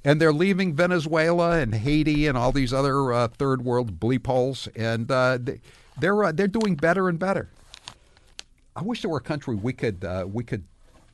and 0.05 0.21
they're 0.21 0.33
leaving 0.33 0.75
Venezuela 0.75 1.59
and 1.59 1.75
Haiti 1.75 2.27
and 2.27 2.38
all 2.38 2.53
these 2.53 2.73
other 2.73 3.12
uh, 3.12 3.29
third 3.29 3.64
world 3.64 3.99
bleep 3.99 4.27
holes, 4.27 4.69
and 4.77 5.11
uh, 5.11 5.38
they, 5.40 5.61
they're 5.99 6.23
uh, 6.23 6.33
they're 6.33 6.47
doing 6.47 6.77
better 6.77 7.09
and 7.09 7.19
better. 7.19 7.49
I 8.77 8.83
wish 8.83 9.03
there 9.03 9.11
were 9.11 9.19
a 9.19 9.23
country 9.23 9.57
we 9.57 9.73
could 9.73 10.05
uh, 10.05 10.27
we 10.31 10.45
could 10.45 10.64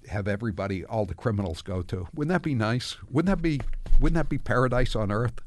have 0.08 0.26
everybody, 0.28 0.84
all 0.84 1.06
the 1.06 1.14
criminals, 1.14 1.62
go 1.62 1.80
to. 1.82 2.08
Wouldn't 2.12 2.32
that 2.32 2.42
be 2.42 2.54
nice? 2.54 2.96
Wouldn't 3.08 3.34
that 3.34 3.42
be 3.42 3.60
Wouldn't 3.98 4.16
that 4.16 4.28
be 4.28 4.38
paradise 4.38 4.94
on 4.96 5.10
earth? 5.10 5.40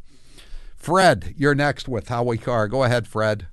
Fred, 0.76 1.36
you're 1.38 1.56
next 1.56 1.88
with 1.88 2.08
Howie 2.08 2.38
Carr. 2.38 2.68
Go 2.68 2.84
ahead, 2.84 3.08
Fred. 3.08 3.48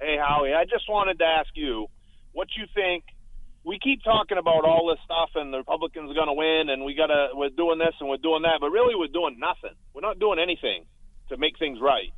Hey, 0.00 0.16
Howie, 0.18 0.52
I 0.52 0.64
just 0.64 0.88
wanted 0.88 1.18
to 1.20 1.24
ask 1.24 1.48
you 1.54 1.86
what 2.32 2.48
you 2.56 2.64
think. 2.74 3.04
We 3.64 3.78
keep 3.82 4.04
talking 4.04 4.38
about 4.38 4.64
all 4.64 4.86
this 4.88 5.02
stuff, 5.04 5.30
and 5.34 5.52
the 5.52 5.58
Republicans 5.58 6.10
are 6.10 6.14
going 6.14 6.28
to 6.28 6.34
win, 6.34 6.68
and 6.68 6.84
we 6.84 6.94
gotta 6.94 7.30
we're 7.34 7.50
doing 7.50 7.78
this 7.78 7.94
and 7.98 8.08
we're 8.08 8.18
doing 8.18 8.42
that, 8.42 8.58
but 8.60 8.70
really 8.70 8.94
we're 8.94 9.08
doing 9.12 9.38
nothing. 9.40 9.74
We're 9.94 10.02
not 10.02 10.20
doing 10.20 10.38
anything 10.38 10.84
to 11.30 11.36
make 11.36 11.58
things 11.58 11.78
right. 11.80 12.12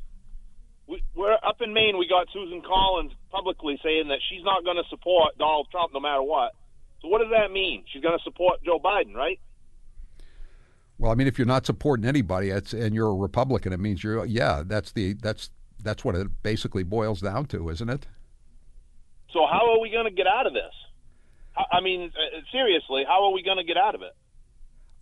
We, 0.86 1.02
we're 1.14 1.32
up 1.32 1.60
in 1.60 1.72
Maine. 1.72 1.96
We 1.98 2.08
got 2.08 2.26
Susan 2.32 2.62
Collins 2.62 3.12
publicly 3.30 3.78
saying 3.82 4.08
that 4.08 4.18
she's 4.28 4.42
not 4.44 4.64
going 4.64 4.76
to 4.76 4.84
support 4.90 5.38
Donald 5.38 5.68
Trump 5.70 5.92
no 5.94 6.00
matter 6.00 6.22
what. 6.22 6.52
So 7.00 7.08
what 7.08 7.20
does 7.20 7.30
that 7.30 7.52
mean? 7.52 7.84
She's 7.92 8.02
going 8.02 8.18
to 8.18 8.24
support 8.24 8.62
Joe 8.64 8.78
Biden, 8.78 9.14
right? 9.14 9.38
Well, 10.98 11.12
I 11.12 11.14
mean, 11.14 11.28
if 11.28 11.38
you're 11.38 11.46
not 11.46 11.64
supporting 11.64 12.06
anybody, 12.06 12.50
and 12.50 12.94
you're 12.94 13.08
a 13.08 13.14
Republican, 13.14 13.72
it 13.72 13.78
means 13.78 14.02
you're 14.02 14.24
yeah. 14.24 14.64
That's 14.66 14.92
the 14.92 15.12
that's 15.14 15.50
that's 15.82 16.04
what 16.04 16.14
it 16.14 16.28
basically 16.42 16.82
boils 16.82 17.20
down 17.20 17.46
to, 17.46 17.68
isn't 17.70 17.88
it? 17.88 18.06
So 19.32 19.46
how 19.50 19.70
are 19.72 19.80
we 19.80 19.90
going 19.90 20.06
to 20.06 20.10
get 20.10 20.26
out 20.26 20.46
of 20.46 20.52
this? 20.52 20.72
I 21.72 21.80
mean, 21.80 22.12
uh, 22.14 22.40
seriously, 22.52 23.04
how 23.06 23.24
are 23.24 23.32
we 23.32 23.42
going 23.42 23.58
to 23.58 23.64
get 23.64 23.76
out 23.76 23.94
of 23.94 24.02
it? 24.02 24.12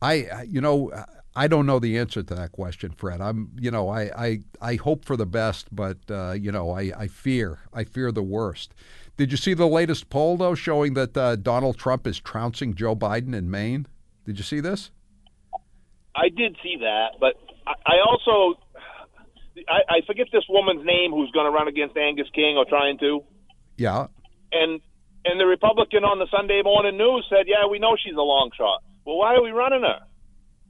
I, 0.03 0.43
you 0.49 0.61
know, 0.61 0.93
I 1.35 1.49
don't 1.49 1.67
know 1.67 1.79
the 1.79 1.99
answer 1.99 2.23
to 2.23 2.35
that 2.35 2.53
question, 2.53 2.93
Fred. 2.93 3.21
I'm, 3.21 3.51
you 3.59 3.71
know, 3.71 3.89
I, 3.89 4.03
I, 4.17 4.41
I 4.61 4.75
hope 4.77 5.05
for 5.05 5.17
the 5.17 5.27
best, 5.27 5.75
but 5.75 5.99
uh, 6.11 6.33
you 6.33 6.51
know, 6.51 6.71
I, 6.71 6.93
I 6.97 7.07
fear, 7.09 7.61
I 7.75 7.85
fear 7.85 8.11
the 8.11 8.23
worst. 8.23 8.75
Did 9.17 9.31
you 9.31 9.37
see 9.37 9.55
the 9.55 9.67
latest 9.67 10.11
poll 10.11 10.37
though, 10.37 10.55
showing 10.55 10.95
that 10.95 11.17
uh, 11.17 11.37
Donald 11.37 11.79
Trump 11.79 12.07
is 12.07 12.19
trouncing 12.19 12.75
Joe 12.75 12.97
Biden 12.97 13.35
in 13.35 13.51
Maine? 13.51 13.87
Did 14.25 14.39
you 14.39 14.45
see 14.45 14.61
this? 14.61 14.91
I 16.15 16.31
did 16.31 16.57
see 16.63 16.77
that, 16.81 17.19
but 17.21 17.35
I, 17.67 17.75
I 17.85 17.95
also, 18.07 18.59
I, 19.69 19.97
I 19.97 20.01
forget 20.07 20.27
this 20.33 20.45
woman's 20.49 20.85
name 20.85 21.11
who's 21.13 21.31
going 21.31 21.47
to 21.47 21.51
run 21.51 21.69
against 21.69 21.97
Angus 21.97 22.29
King 22.35 22.57
or 22.57 22.65
trying 22.65 22.99
to. 22.99 23.23
Yeah. 23.77 24.07
And 24.53 24.81
and 25.25 25.41
the 25.41 25.47
Republican 25.47 26.05
on 26.05 26.19
the 26.19 26.27
Sunday 26.31 26.63
Morning 26.63 26.97
News 26.97 27.27
said, 27.29 27.47
"Yeah, 27.47 27.67
we 27.71 27.79
know 27.79 27.97
she's 28.03 28.15
a 28.15 28.23
long 28.23 28.51
shot. 28.57 28.83
Well, 29.05 29.19
why 29.19 29.35
are 29.35 29.43
we 29.43 29.51
running 29.51 29.83
her? 29.83 30.01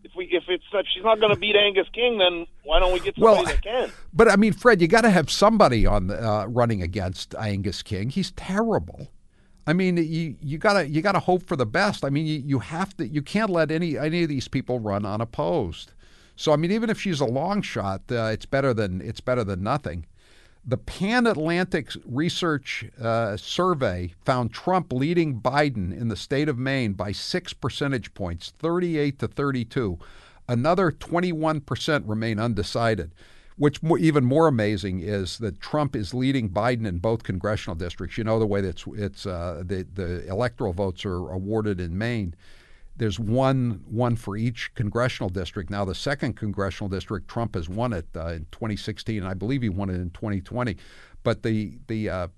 If 0.02 0.12
we 0.16 0.26
if 0.26 0.44
it's 0.48 0.64
if 0.72 0.86
she's 0.94 1.04
not 1.04 1.20
going 1.20 1.34
to 1.34 1.38
beat 1.38 1.56
Angus 1.56 1.88
King, 1.92 2.18
then 2.18 2.46
why 2.64 2.78
don't 2.78 2.92
we 2.92 3.00
get 3.00 3.16
somebody 3.16 3.36
well, 3.36 3.44
that 3.44 3.62
can?" 3.62 3.92
But 4.12 4.30
I 4.30 4.36
mean, 4.36 4.52
Fred, 4.52 4.80
you 4.80 4.88
got 4.88 5.02
to 5.02 5.10
have 5.10 5.30
somebody 5.30 5.84
on 5.84 6.06
the, 6.06 6.22
uh, 6.22 6.46
running 6.46 6.82
against 6.82 7.34
Angus 7.34 7.82
King. 7.82 8.10
He's 8.10 8.30
terrible. 8.32 9.10
I 9.66 9.72
mean, 9.72 9.96
you 9.96 10.36
you 10.40 10.58
gotta 10.58 10.88
you 10.88 11.02
gotta 11.02 11.18
hope 11.18 11.42
for 11.46 11.56
the 11.56 11.66
best. 11.66 12.04
I 12.04 12.10
mean, 12.10 12.24
you, 12.24 12.42
you 12.44 12.58
have 12.60 12.96
to 12.98 13.06
you 13.06 13.20
can't 13.20 13.50
let 13.50 13.70
any 13.70 13.98
any 13.98 14.22
of 14.22 14.28
these 14.28 14.48
people 14.48 14.78
run 14.78 15.04
unopposed. 15.04 15.92
So 16.36 16.52
I 16.52 16.56
mean, 16.56 16.70
even 16.70 16.90
if 16.90 17.00
she's 17.00 17.20
a 17.20 17.26
long 17.26 17.62
shot, 17.62 18.02
uh, 18.10 18.30
it's 18.32 18.46
better 18.46 18.72
than 18.74 19.00
it's 19.00 19.20
better 19.20 19.42
than 19.42 19.62
nothing. 19.62 20.06
The 20.68 20.76
Pan 20.76 21.26
Atlantic 21.26 21.90
Research 22.04 22.84
uh, 23.00 23.36
Survey 23.36 24.14
found 24.24 24.52
Trump 24.52 24.92
leading 24.92 25.40
Biden 25.40 25.96
in 25.96 26.08
the 26.08 26.16
state 26.16 26.48
of 26.48 26.58
Maine 26.58 26.92
by 26.92 27.12
six 27.12 27.52
percentage 27.52 28.14
points, 28.14 28.52
38 28.58 29.20
to 29.20 29.28
32. 29.28 29.98
Another 30.48 30.90
21% 30.90 32.02
remain 32.06 32.38
undecided. 32.38 33.12
Which 33.58 33.80
even 33.98 34.24
more 34.26 34.48
amazing 34.48 35.00
is 35.00 35.38
that 35.38 35.60
Trump 35.60 35.96
is 35.96 36.12
leading 36.12 36.50
Biden 36.50 36.86
in 36.86 36.98
both 36.98 37.22
congressional 37.22 37.74
districts. 37.74 38.18
You 38.18 38.24
know 38.24 38.38
the 38.38 38.44
way 38.46 38.60
that 38.60 38.68
it's, 38.68 38.84
it's 38.86 39.24
uh, 39.24 39.62
the 39.64 39.86
the 39.94 40.28
electoral 40.28 40.74
votes 40.74 41.06
are 41.06 41.30
awarded 41.30 41.80
in 41.80 41.96
Maine. 41.96 42.34
There's 42.98 43.18
one 43.20 43.82
one 43.86 44.16
for 44.16 44.36
each 44.36 44.74
congressional 44.74 45.28
district. 45.28 45.70
Now 45.70 45.84
the 45.84 45.94
second 45.94 46.34
congressional 46.36 46.88
district, 46.88 47.28
Trump 47.28 47.54
has 47.54 47.68
won 47.68 47.92
it 47.92 48.06
uh, 48.16 48.28
in 48.28 48.46
2016, 48.52 49.18
and 49.18 49.28
I 49.28 49.34
believe 49.34 49.62
he 49.62 49.68
won 49.68 49.90
it 49.90 49.96
in 49.96 50.10
2020. 50.10 50.76
But 51.22 51.42
the 51.42 51.78
the 51.88 52.08
uh, 52.08 52.28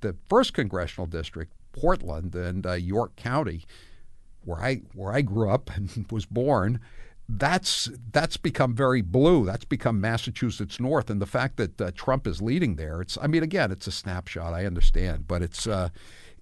the 0.00 0.16
first 0.28 0.54
congressional 0.54 1.06
district, 1.06 1.52
Portland 1.72 2.34
and 2.34 2.66
uh, 2.66 2.72
York 2.72 3.14
County, 3.16 3.64
where 4.44 4.58
I 4.58 4.82
where 4.94 5.12
I 5.12 5.22
grew 5.22 5.50
up 5.50 5.70
and 5.76 6.06
was 6.10 6.26
born, 6.26 6.80
that's 7.28 7.90
that's 8.12 8.36
become 8.36 8.74
very 8.74 9.02
blue. 9.02 9.44
That's 9.44 9.64
become 9.64 10.00
Massachusetts 10.00 10.80
North, 10.80 11.10
and 11.10 11.20
the 11.20 11.26
fact 11.26 11.56
that 11.58 11.80
uh, 11.80 11.90
Trump 11.94 12.26
is 12.26 12.40
leading 12.42 12.76
there, 12.76 13.00
it's 13.00 13.16
I 13.20 13.26
mean 13.26 13.42
again, 13.42 13.70
it's 13.70 13.86
a 13.86 13.92
snapshot. 13.92 14.54
I 14.54 14.66
understand, 14.66 15.28
but 15.28 15.42
it's 15.42 15.66
uh, 15.66 15.90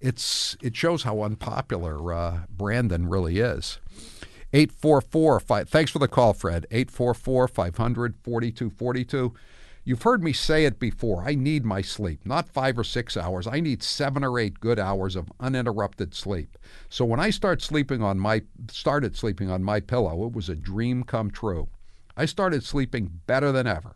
it's 0.01 0.57
it 0.61 0.75
shows 0.75 1.03
how 1.03 1.21
unpopular 1.21 2.13
uh, 2.13 2.39
Brandon 2.49 3.07
really 3.07 3.39
is. 3.39 3.79
844 4.51 5.39
5 5.39 5.69
Thanks 5.69 5.91
for 5.91 5.99
the 5.99 6.07
call, 6.07 6.33
Fred. 6.33 6.65
844 6.71 7.47
500 7.47 8.15
4242. 8.23 9.33
You've 9.83 10.03
heard 10.03 10.23
me 10.23 10.33
say 10.33 10.65
it 10.65 10.77
before. 10.79 11.23
I 11.23 11.35
need 11.35 11.65
my 11.65 11.81
sleep, 11.81 12.25
not 12.25 12.49
five 12.49 12.77
or 12.77 12.83
six 12.83 13.15
hours. 13.17 13.47
I 13.47 13.59
need 13.59 13.81
seven 13.81 14.23
or 14.23 14.37
eight 14.37 14.59
good 14.59 14.77
hours 14.77 15.15
of 15.15 15.31
uninterrupted 15.39 16.13
sleep. 16.13 16.57
So 16.89 17.05
when 17.05 17.19
I 17.19 17.29
start 17.29 17.61
sleeping 17.61 18.03
on 18.03 18.19
my 18.19 18.43
started 18.69 19.15
sleeping 19.15 19.49
on 19.49 19.63
my 19.63 19.79
pillow, 19.79 20.25
it 20.25 20.33
was 20.33 20.49
a 20.49 20.55
dream 20.55 21.03
come 21.03 21.31
true. 21.31 21.69
I 22.17 22.25
started 22.25 22.63
sleeping 22.63 23.21
better 23.25 23.51
than 23.51 23.65
ever. 23.65 23.95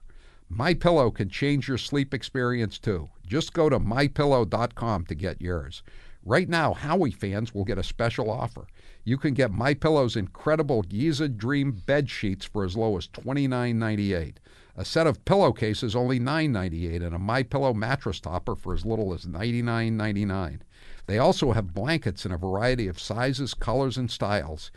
My 0.56 0.76
pillow 0.76 1.10
can 1.10 1.30
change 1.30 1.68
your 1.68 1.80
sleep 1.80 2.14
experience 2.14 2.78
too. 2.78 3.10
Just 3.26 3.54
go 3.54 3.70
to 3.70 3.80
mypillow.com 3.80 5.06
to 5.08 5.16
get 5.16 5.42
yours. 5.42 5.82
Right 6.24 6.48
now, 6.48 6.76
Howie 6.76 7.10
fans 7.10 7.56
will 7.56 7.64
get 7.66 7.80
a 7.80 7.84
special 7.84 8.30
offer. 8.30 8.68
You 9.04 9.18
can 9.18 9.34
get 9.34 9.52
My 9.52 9.74
Pillow's 9.74 10.16
incredible 10.16 10.84
Giza 10.84 11.28
Dream 11.28 11.72
bed 11.72 12.08
sheets 12.08 12.46
for 12.46 12.64
as 12.64 12.78
low 12.78 12.96
as 12.98 13.08
$29.98. 13.08 14.36
A 14.78 14.86
set 14.86 15.08
of 15.08 15.26
pillowcases 15.26 15.96
only 15.96 16.20
$9.98 16.20 17.04
and 17.04 17.16
a 17.16 17.20
My 17.20 17.42
Pillow 17.42 17.74
mattress 17.74 18.20
topper 18.20 18.56
for 18.56 18.76
as 18.76 18.86
little 18.86 19.12
as 19.12 19.26
$99.99. 19.26 20.60
They 21.08 21.18
also 21.18 21.54
have 21.54 21.74
blankets 21.74 22.28
in 22.28 22.32
a 22.32 22.38
variety 22.38 22.88
of 22.88 23.00
sizes, 23.00 23.56
colors, 23.56 23.98
and 23.98 24.10
styles. 24.10 24.70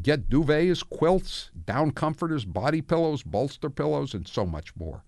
Get 0.00 0.30
duvets, 0.30 0.88
quilts, 0.88 1.50
down 1.66 1.90
comforters, 1.90 2.44
body 2.44 2.80
pillows, 2.80 3.24
bolster 3.24 3.68
pillows, 3.68 4.14
and 4.14 4.28
so 4.28 4.46
much 4.46 4.74
more. 4.76 5.02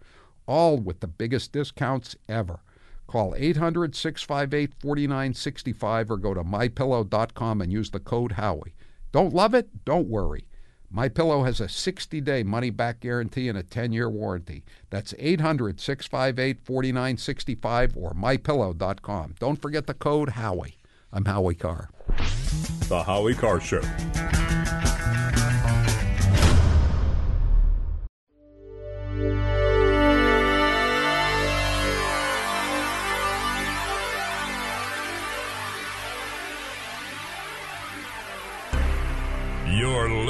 All 0.46 0.78
with 0.78 1.00
the 1.00 1.06
biggest 1.06 1.52
discounts 1.52 2.16
ever. 2.28 2.61
Call 3.06 3.35
800 3.37 3.94
658 3.94 4.72
4965 4.80 6.11
or 6.11 6.16
go 6.16 6.35
to 6.35 6.42
mypillow.com 6.42 7.61
and 7.61 7.72
use 7.72 7.90
the 7.90 8.00
code 8.00 8.32
Howie. 8.32 8.74
Don't 9.12 9.35
love 9.35 9.54
it? 9.54 9.85
Don't 9.85 10.09
worry. 10.09 10.48
My 10.90 11.09
Pillow 11.09 11.42
has 11.42 11.61
a 11.61 11.66
60-day 11.66 12.44
money-back 12.44 13.00
guarantee 13.00 13.48
and 13.48 13.59
a 13.59 13.62
10-year 13.62 14.09
warranty. 14.09 14.64
That's 14.90 15.12
800-658-4965 15.14 17.96
or 17.96 18.12
mypillow.com. 18.12 19.35
Don't 19.38 19.61
forget 19.61 19.87
the 19.87 19.94
code 19.94 20.30
Howie. 20.30 20.78
I'm 21.12 21.24
Howie 21.24 21.54
Carr. 21.54 21.90
The 22.88 23.04
Howie 23.04 23.35
Carr 23.35 23.61
Show. 23.61 23.82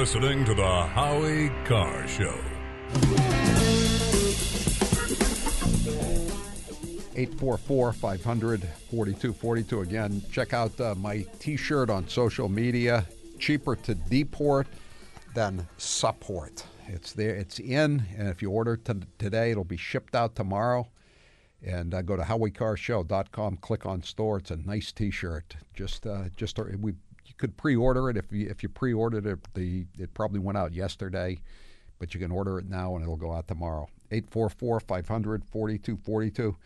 Listening 0.07 0.45
to 0.45 0.55
the 0.55 0.63
Howie 0.63 1.51
Carr 1.65 2.07
Show. 2.07 2.39
844 7.17 7.93
500 7.93 8.63
4242. 8.63 9.81
Again, 9.81 10.23
check 10.31 10.53
out 10.53 10.81
uh, 10.81 10.95
my 10.95 11.27
t 11.41 11.57
shirt 11.57 11.91
on 11.91 12.07
social 12.07 12.49
media. 12.49 13.05
Cheaper 13.41 13.75
to 13.75 13.97
deport 13.97 14.69
than 15.35 15.67
support. 15.77 16.65
It's 16.87 17.13
there, 17.13 17.35
it's 17.35 17.59
in, 17.59 18.07
and 18.17 18.29
if 18.29 18.41
you 18.41 18.53
order 18.53 18.77
t- 18.77 18.93
today, 19.19 19.51
it'll 19.51 19.65
be 19.65 19.77
shipped 19.77 20.15
out 20.15 20.37
tomorrow. 20.37 20.87
And 21.65 21.93
uh, 21.93 22.03
go 22.03 22.15
to 22.15 22.23
howiecarrshow.com, 22.23 23.57
click 23.57 23.85
on 23.85 24.05
store. 24.05 24.39
It's 24.39 24.53
a 24.53 24.57
nice 24.57 24.93
T-shirt. 24.93 25.57
Just, 25.75 26.07
uh, 26.07 26.29
just 26.37 26.61
we 26.79 26.93
you 26.93 26.97
could 27.39 27.57
pre-order 27.57 28.09
it 28.11 28.17
if 28.17 28.33
you 28.33 28.49
if 28.49 28.63
you 28.63 28.69
pre-ordered 28.69 29.27
it. 29.27 29.39
The 29.55 29.87
it 29.99 30.15
probably 30.15 30.41
went 30.41 30.59
out 30.59 30.73
yesterday, 30.73 31.39
but 31.99 32.15
you 32.15 32.21
can 32.21 32.31
order 32.31 32.59
it 32.59 32.69
now 32.69 32.95
and 32.95 33.03
it'll 33.03 33.17
go 33.17 33.33
out 33.33 33.49
tomorrow. 33.49 33.89
844 34.11 34.81
500 34.81 35.45
4242. 35.45 36.57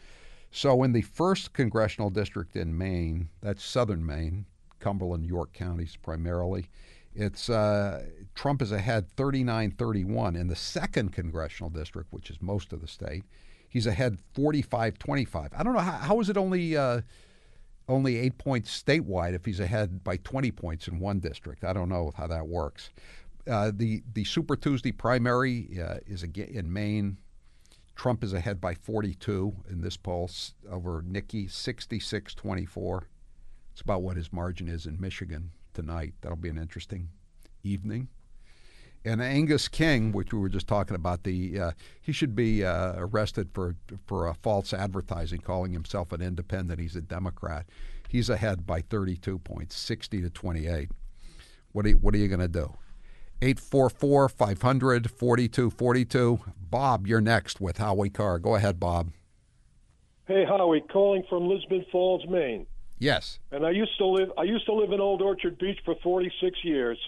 So, 0.52 0.82
in 0.82 0.92
the 0.92 1.02
first 1.02 1.52
congressional 1.52 2.10
district 2.10 2.56
in 2.56 2.76
Maine, 2.76 3.28
that's 3.40 3.64
southern 3.64 4.04
Maine, 4.04 4.46
Cumberland, 4.80 5.24
York 5.24 5.52
counties 5.52 5.96
primarily, 5.96 6.68
it's 7.14 7.48
uh, 7.48 8.04
Trump 8.34 8.62
is 8.62 8.72
ahead 8.72 9.08
39 9.10 9.72
31. 9.72 10.36
In 10.36 10.48
the 10.48 10.56
second 10.56 11.12
congressional 11.12 11.70
district, 11.70 12.12
which 12.12 12.30
is 12.30 12.40
most 12.40 12.72
of 12.72 12.80
the 12.80 12.88
state, 12.88 13.24
he's 13.68 13.86
ahead 13.86 14.18
45 14.34 14.98
25. 14.98 15.50
I 15.56 15.62
don't 15.62 15.74
know, 15.74 15.80
how, 15.80 15.92
how 15.92 16.20
is 16.20 16.28
it 16.28 16.36
only. 16.36 16.76
Uh, 16.76 17.02
only 17.90 18.16
eight 18.18 18.38
points 18.38 18.82
statewide 18.82 19.34
if 19.34 19.44
he's 19.44 19.60
ahead 19.60 20.02
by 20.04 20.16
20 20.18 20.50
points 20.52 20.88
in 20.88 20.98
one 21.00 21.18
district. 21.18 21.64
I 21.64 21.72
don't 21.72 21.88
know 21.88 22.12
how 22.16 22.26
that 22.28 22.46
works. 22.46 22.90
Uh, 23.50 23.72
the 23.74 24.02
the 24.14 24.24
Super 24.24 24.54
Tuesday 24.54 24.92
primary 24.92 25.68
uh, 25.82 25.96
is 26.06 26.22
in 26.22 26.72
Maine. 26.72 27.18
Trump 27.96 28.22
is 28.24 28.32
ahead 28.32 28.60
by 28.60 28.74
42 28.74 29.54
in 29.68 29.82
this 29.82 29.96
poll 29.96 30.30
over 30.70 31.02
Nikki, 31.06 31.46
66-24. 31.46 33.02
It's 33.72 33.80
about 33.82 34.02
what 34.02 34.16
his 34.16 34.32
margin 34.32 34.68
is 34.68 34.86
in 34.86 34.98
Michigan 34.98 35.50
tonight. 35.74 36.14
That'll 36.20 36.36
be 36.36 36.48
an 36.48 36.56
interesting 36.56 37.10
evening. 37.62 38.08
And 39.04 39.22
Angus 39.22 39.68
King, 39.68 40.12
which 40.12 40.32
we 40.32 40.38
were 40.38 40.50
just 40.50 40.66
talking 40.66 40.94
about, 40.94 41.22
the 41.22 41.58
uh, 41.58 41.70
he 42.00 42.12
should 42.12 42.36
be 42.36 42.64
uh, 42.64 42.94
arrested 42.96 43.48
for 43.54 43.76
for 44.06 44.28
uh, 44.28 44.34
false 44.42 44.74
advertising, 44.74 45.40
calling 45.40 45.72
himself 45.72 46.12
an 46.12 46.20
independent. 46.20 46.80
He's 46.80 46.96
a 46.96 47.00
Democrat. 47.00 47.66
He's 48.08 48.28
ahead 48.28 48.66
by 48.66 48.80
32 48.80 49.38
points, 49.38 49.78
60 49.78 50.20
to 50.22 50.30
28. 50.30 50.90
What 51.72 51.86
are 51.86 51.90
you, 51.90 51.94
what 51.96 52.12
are 52.12 52.18
you 52.18 52.26
going 52.26 52.40
to 52.40 52.48
do? 52.48 52.74
844 53.40 54.28
500 54.28 55.10
4242. 55.10 56.40
Bob, 56.58 57.06
you're 57.06 57.20
next 57.20 57.60
with 57.60 57.78
Howie 57.78 58.10
Carr. 58.10 58.38
Go 58.38 58.56
ahead, 58.56 58.78
Bob. 58.78 59.12
Hey 60.26 60.44
Howie, 60.44 60.84
calling 60.92 61.24
from 61.28 61.48
Lisbon 61.48 61.84
Falls, 61.90 62.24
Maine. 62.28 62.66
Yes. 62.98 63.38
And 63.50 63.64
I 63.64 63.70
used 63.70 63.96
to 63.98 64.06
live 64.06 64.30
I 64.36 64.42
used 64.42 64.66
to 64.66 64.74
live 64.74 64.92
in 64.92 65.00
Old 65.00 65.22
Orchard 65.22 65.58
Beach 65.58 65.78
for 65.84 65.94
46 66.02 66.58
years, 66.64 66.98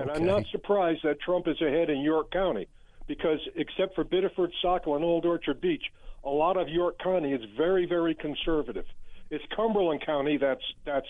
and 0.00 0.10
I'm 0.10 0.24
not 0.24 0.44
surprised 0.50 1.00
that 1.04 1.20
Trump 1.20 1.48
is 1.48 1.60
ahead 1.60 1.90
in 1.90 2.00
York 2.00 2.30
County 2.30 2.68
because 3.06 3.40
except 3.56 3.94
for 3.94 4.04
Biddeford, 4.04 4.52
Saco, 4.62 4.94
and 4.94 5.04
Old 5.04 5.26
Orchard 5.26 5.60
Beach, 5.60 5.84
a 6.24 6.30
lot 6.30 6.56
of 6.56 6.68
York 6.68 6.98
County 7.02 7.32
is 7.32 7.42
very 7.56 7.86
very 7.86 8.14
conservative. 8.14 8.86
It's 9.30 9.44
Cumberland 9.54 10.04
County 10.04 10.36
that's 10.36 10.64
that's 10.84 11.06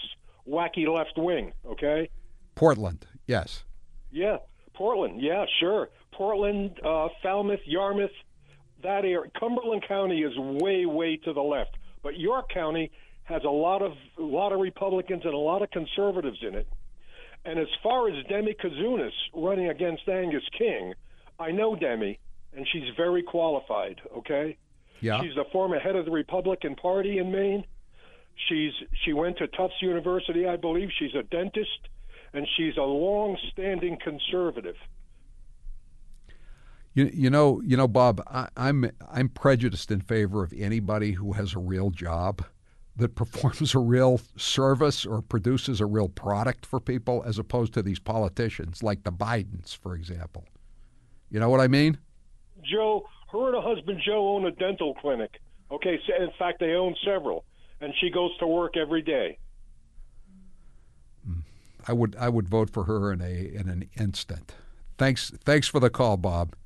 wacky 0.49 0.87
left 0.87 1.17
wing, 1.17 1.53
okay? 1.67 2.11
Portland, 2.55 3.07
yes. 3.27 3.65
Yeah, 4.11 4.39
Portland. 4.75 5.21
Yeah, 5.23 5.45
sure. 5.61 5.89
Portland, 6.13 6.79
uh, 6.85 7.09
Falmouth, 7.23 7.61
Yarmouth, 7.65 8.11
that 8.83 9.05
area. 9.05 9.23
Cumberland 9.39 9.85
County 9.87 10.23
is 10.23 10.37
way, 10.37 10.85
way 10.87 11.17
to 11.17 11.33
the 11.33 11.41
left, 11.41 11.77
but 12.03 12.19
York 12.19 12.51
County 12.53 12.91
has 13.25 13.43
a 13.45 13.51
lot 13.51 13.83
of 13.83 13.93
a 14.19 14.23
lot 14.23 14.53
of 14.53 14.61
Republicans 14.61 15.23
and 15.25 15.35
a 15.35 15.39
lot 15.39 15.63
of 15.63 15.71
conservatives 15.71 16.39
in 16.43 16.55
it. 16.55 16.67
And 17.45 17.59
as 17.59 17.69
far 17.83 18.09
as 18.09 18.25
Demi 18.27 18.55
Kouzounas 18.55 19.13
running 19.35 19.69
against 19.69 20.09
Angus 20.09 20.43
King, 20.57 20.95
I 21.39 21.51
know 21.51 21.75
Demi, 21.75 22.19
and 22.55 22.67
she's 22.71 22.95
very 22.97 23.23
qualified. 23.23 24.01
Okay. 24.19 24.57
Yeah. 25.01 25.23
She's 25.23 25.35
the 25.35 25.45
former 25.51 25.79
head 25.79 25.97
of 25.97 26.05
the 26.05 26.11
Republican 26.11 26.77
Party 26.77 27.19
in 27.19 27.33
Maine. 27.33 27.65
She's 28.49 28.73
she 29.05 29.13
went 29.13 29.39
to 29.39 29.47
Tufts 29.49 29.77
University, 29.81 30.47
I 30.47 30.57
believe. 30.57 30.91
She's 30.99 31.15
a 31.15 31.23
dentist, 31.23 31.89
and 32.33 32.47
she's 32.57 32.77
a 32.77 32.83
long-standing 32.83 33.99
conservative. 34.03 34.77
You, 36.95 37.11
you 37.13 37.31
know, 37.31 37.61
you 37.65 37.77
know, 37.77 37.89
Bob, 37.89 38.23
I, 38.27 38.49
I'm 38.57 38.91
I'm 39.11 39.29
prejudiced 39.29 39.91
in 39.91 40.01
favor 40.01 40.43
of 40.43 40.53
anybody 40.57 41.13
who 41.13 41.33
has 41.33 41.55
a 41.55 41.59
real 41.59 41.91
job 41.91 42.45
that 42.97 43.15
performs 43.15 43.75
a 43.75 43.79
real 43.79 44.21
service 44.37 45.07
or 45.07 45.23
produces 45.23 45.81
a 45.81 45.87
real 45.87 46.09
product 46.09 46.67
for 46.67 46.81
people, 46.81 47.23
as 47.27 47.39
opposed 47.39 47.73
to 47.75 47.83
these 47.83 47.99
politicians 47.99 48.83
like 48.83 49.05
the 49.05 49.13
Bidens, 49.13 49.77
for 49.77 49.95
example. 49.95 50.45
You 51.31 51.41
know 51.41 51.49
what 51.49 51.61
I 51.61 51.69
mean? 51.69 51.99
Joe, 52.63 53.09
her 53.33 53.47
and 53.47 53.55
her 53.55 53.63
husband 53.63 54.03
Joe 54.05 54.37
own 54.37 54.45
a 54.47 54.51
dental 54.51 54.95
clinic. 54.95 55.41
Okay, 55.71 55.99
so 56.07 56.15
in 56.23 56.31
fact, 56.39 56.61
they 56.61 56.73
own 56.73 56.95
several, 57.05 57.45
and 57.81 57.95
she 58.01 58.11
goes 58.11 58.37
to 58.39 58.47
work 58.47 58.77
every 58.77 59.03
day. 59.03 59.39
Hmm. 61.25 61.41
I 61.87 61.93
would 61.93 62.17
I 62.17 62.29
would 62.29 62.49
vote 62.49 62.71
for 62.71 62.83
her 62.85 63.13
in 63.13 63.21
a 63.21 63.55
in 63.55 63.69
an 63.69 63.89
instant. 63.99 64.55
Thanks 64.99 65.31
thanks 65.45 65.69
for 65.69 65.79
the 65.79 65.91
call, 65.91 66.17
Bob. 66.17 66.57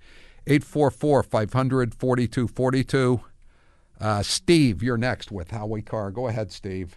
844-500-4242. 0.46 3.20
Uh, 4.04 4.22
Steve, 4.22 4.82
you're 4.82 4.98
next 4.98 5.32
with 5.32 5.50
Howie 5.50 5.80
Carr. 5.80 6.10
Go 6.10 6.28
ahead, 6.28 6.52
Steve. 6.52 6.94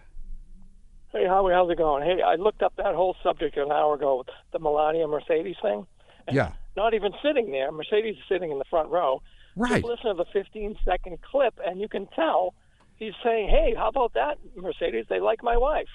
Hey, 1.10 1.26
Howie, 1.26 1.54
how's 1.54 1.70
it 1.70 1.78
going? 1.78 2.04
Hey, 2.04 2.20
I 2.20 2.34
looked 2.34 2.62
up 2.62 2.74
that 2.76 2.94
whole 2.94 3.16
subject 3.22 3.56
an 3.56 3.72
hour 3.72 3.94
ago, 3.94 4.26
the 4.52 4.58
Melania 4.58 5.08
Mercedes 5.08 5.56
thing. 5.62 5.86
Yeah. 6.30 6.52
Not 6.76 6.92
even 6.92 7.12
sitting 7.22 7.52
there. 7.52 7.72
Mercedes 7.72 8.16
is 8.16 8.22
sitting 8.28 8.52
in 8.52 8.58
the 8.58 8.64
front 8.68 8.90
row. 8.90 9.22
Right. 9.56 9.80
Just 9.80 9.84
listen 9.84 10.14
to 10.14 10.14
the 10.14 10.26
15 10.30 10.76
second 10.84 11.22
clip, 11.22 11.58
and 11.64 11.80
you 11.80 11.88
can 11.88 12.06
tell 12.08 12.52
he's 12.96 13.14
saying, 13.24 13.48
"Hey, 13.48 13.72
how 13.74 13.88
about 13.88 14.12
that, 14.12 14.36
Mercedes? 14.54 15.06
They 15.08 15.20
like 15.20 15.42
my 15.42 15.56
wife, 15.56 15.88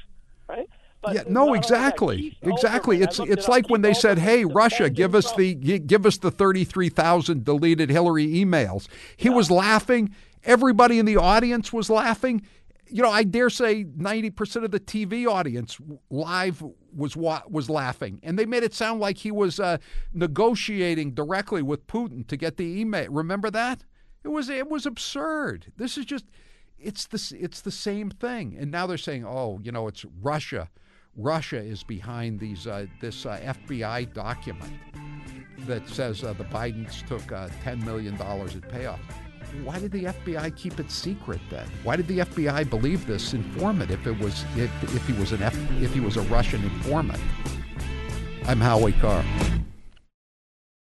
right?" 0.49 0.67
But 1.03 1.13
yeah, 1.13 1.23
no, 1.27 1.53
exactly, 1.53 2.35
exactly. 2.41 3.03
It's 3.03 3.19
it's 3.19 3.45
it 3.45 3.47
like 3.47 3.69
when 3.69 3.83
they 3.83 3.93
said, 3.93 4.17
"Hey, 4.17 4.43
Russia, 4.43 4.89
give 4.89 5.13
us 5.13 5.31
the 5.33 5.53
give 5.53 6.07
us 6.07 6.17
the 6.17 6.31
thirty-three 6.31 6.89
thousand 6.89 7.45
deleted 7.45 7.91
Hillary 7.91 8.25
emails." 8.25 8.87
He 9.15 9.29
was 9.29 9.51
laughing. 9.51 10.15
Everybody 10.43 10.99
in 10.99 11.05
the 11.05 11.17
audience 11.17 11.71
was 11.71 11.89
laughing. 11.89 12.41
You 12.87 13.01
know, 13.01 13.09
I 13.09 13.23
dare 13.23 13.49
say 13.49 13.85
ninety 13.95 14.29
percent 14.29 14.65
of 14.65 14.71
the 14.71 14.79
TV 14.79 15.27
audience 15.27 15.77
live 16.09 16.63
was 16.95 17.15
was 17.15 17.69
laughing, 17.69 18.19
and 18.23 18.37
they 18.37 18.45
made 18.45 18.63
it 18.63 18.73
sound 18.73 18.99
like 18.99 19.17
he 19.17 19.31
was 19.31 19.59
uh, 19.59 19.77
negotiating 20.13 21.13
directly 21.13 21.61
with 21.61 21.87
Putin 21.87 22.27
to 22.27 22.37
get 22.37 22.57
the 22.57 22.79
email. 22.81 23.09
Remember 23.09 23.49
that? 23.51 23.83
It 24.23 24.29
was 24.29 24.49
it 24.49 24.69
was 24.69 24.85
absurd. 24.85 25.71
This 25.77 25.97
is 25.97 26.05
just 26.05 26.25
it's 26.77 27.07
the 27.07 27.37
it's 27.39 27.61
the 27.61 27.71
same 27.71 28.09
thing. 28.09 28.55
And 28.59 28.71
now 28.71 28.87
they're 28.87 28.97
saying, 28.97 29.25
oh, 29.25 29.59
you 29.63 29.71
know, 29.71 29.87
it's 29.87 30.05
Russia. 30.21 30.69
Russia 31.15 31.61
is 31.61 31.83
behind 31.83 32.39
these 32.39 32.67
uh, 32.67 32.87
this 32.99 33.25
uh, 33.25 33.39
FBI 33.69 34.13
document 34.13 34.73
that 35.59 35.87
says 35.87 36.23
uh, 36.23 36.33
the 36.33 36.45
Bidens 36.45 37.05
took 37.07 37.31
uh, 37.31 37.49
ten 37.63 37.83
million 37.85 38.17
dollars 38.17 38.55
in 38.55 38.61
payoff. 38.61 38.99
Why 39.61 39.79
did 39.79 39.91
the 39.91 40.05
FBI 40.05 40.55
keep 40.55 40.79
it 40.79 40.89
secret 40.89 41.39
then? 41.49 41.67
Why 41.83 41.95
did 41.95 42.07
the 42.07 42.19
FBI 42.19 42.69
believe 42.69 43.05
this 43.05 43.33
informant 43.33 43.91
if 43.91 44.07
it 44.07 44.17
was 44.19 44.43
if, 44.55 44.95
if 44.95 45.05
he 45.05 45.13
was 45.13 45.31
an 45.31 45.43
F, 45.43 45.55
if 45.79 45.93
he 45.93 45.99
was 45.99 46.17
a 46.17 46.21
Russian 46.21 46.63
informant? 46.63 47.21
I'm 48.47 48.59
Howie 48.59 48.93
Carr. 48.93 49.23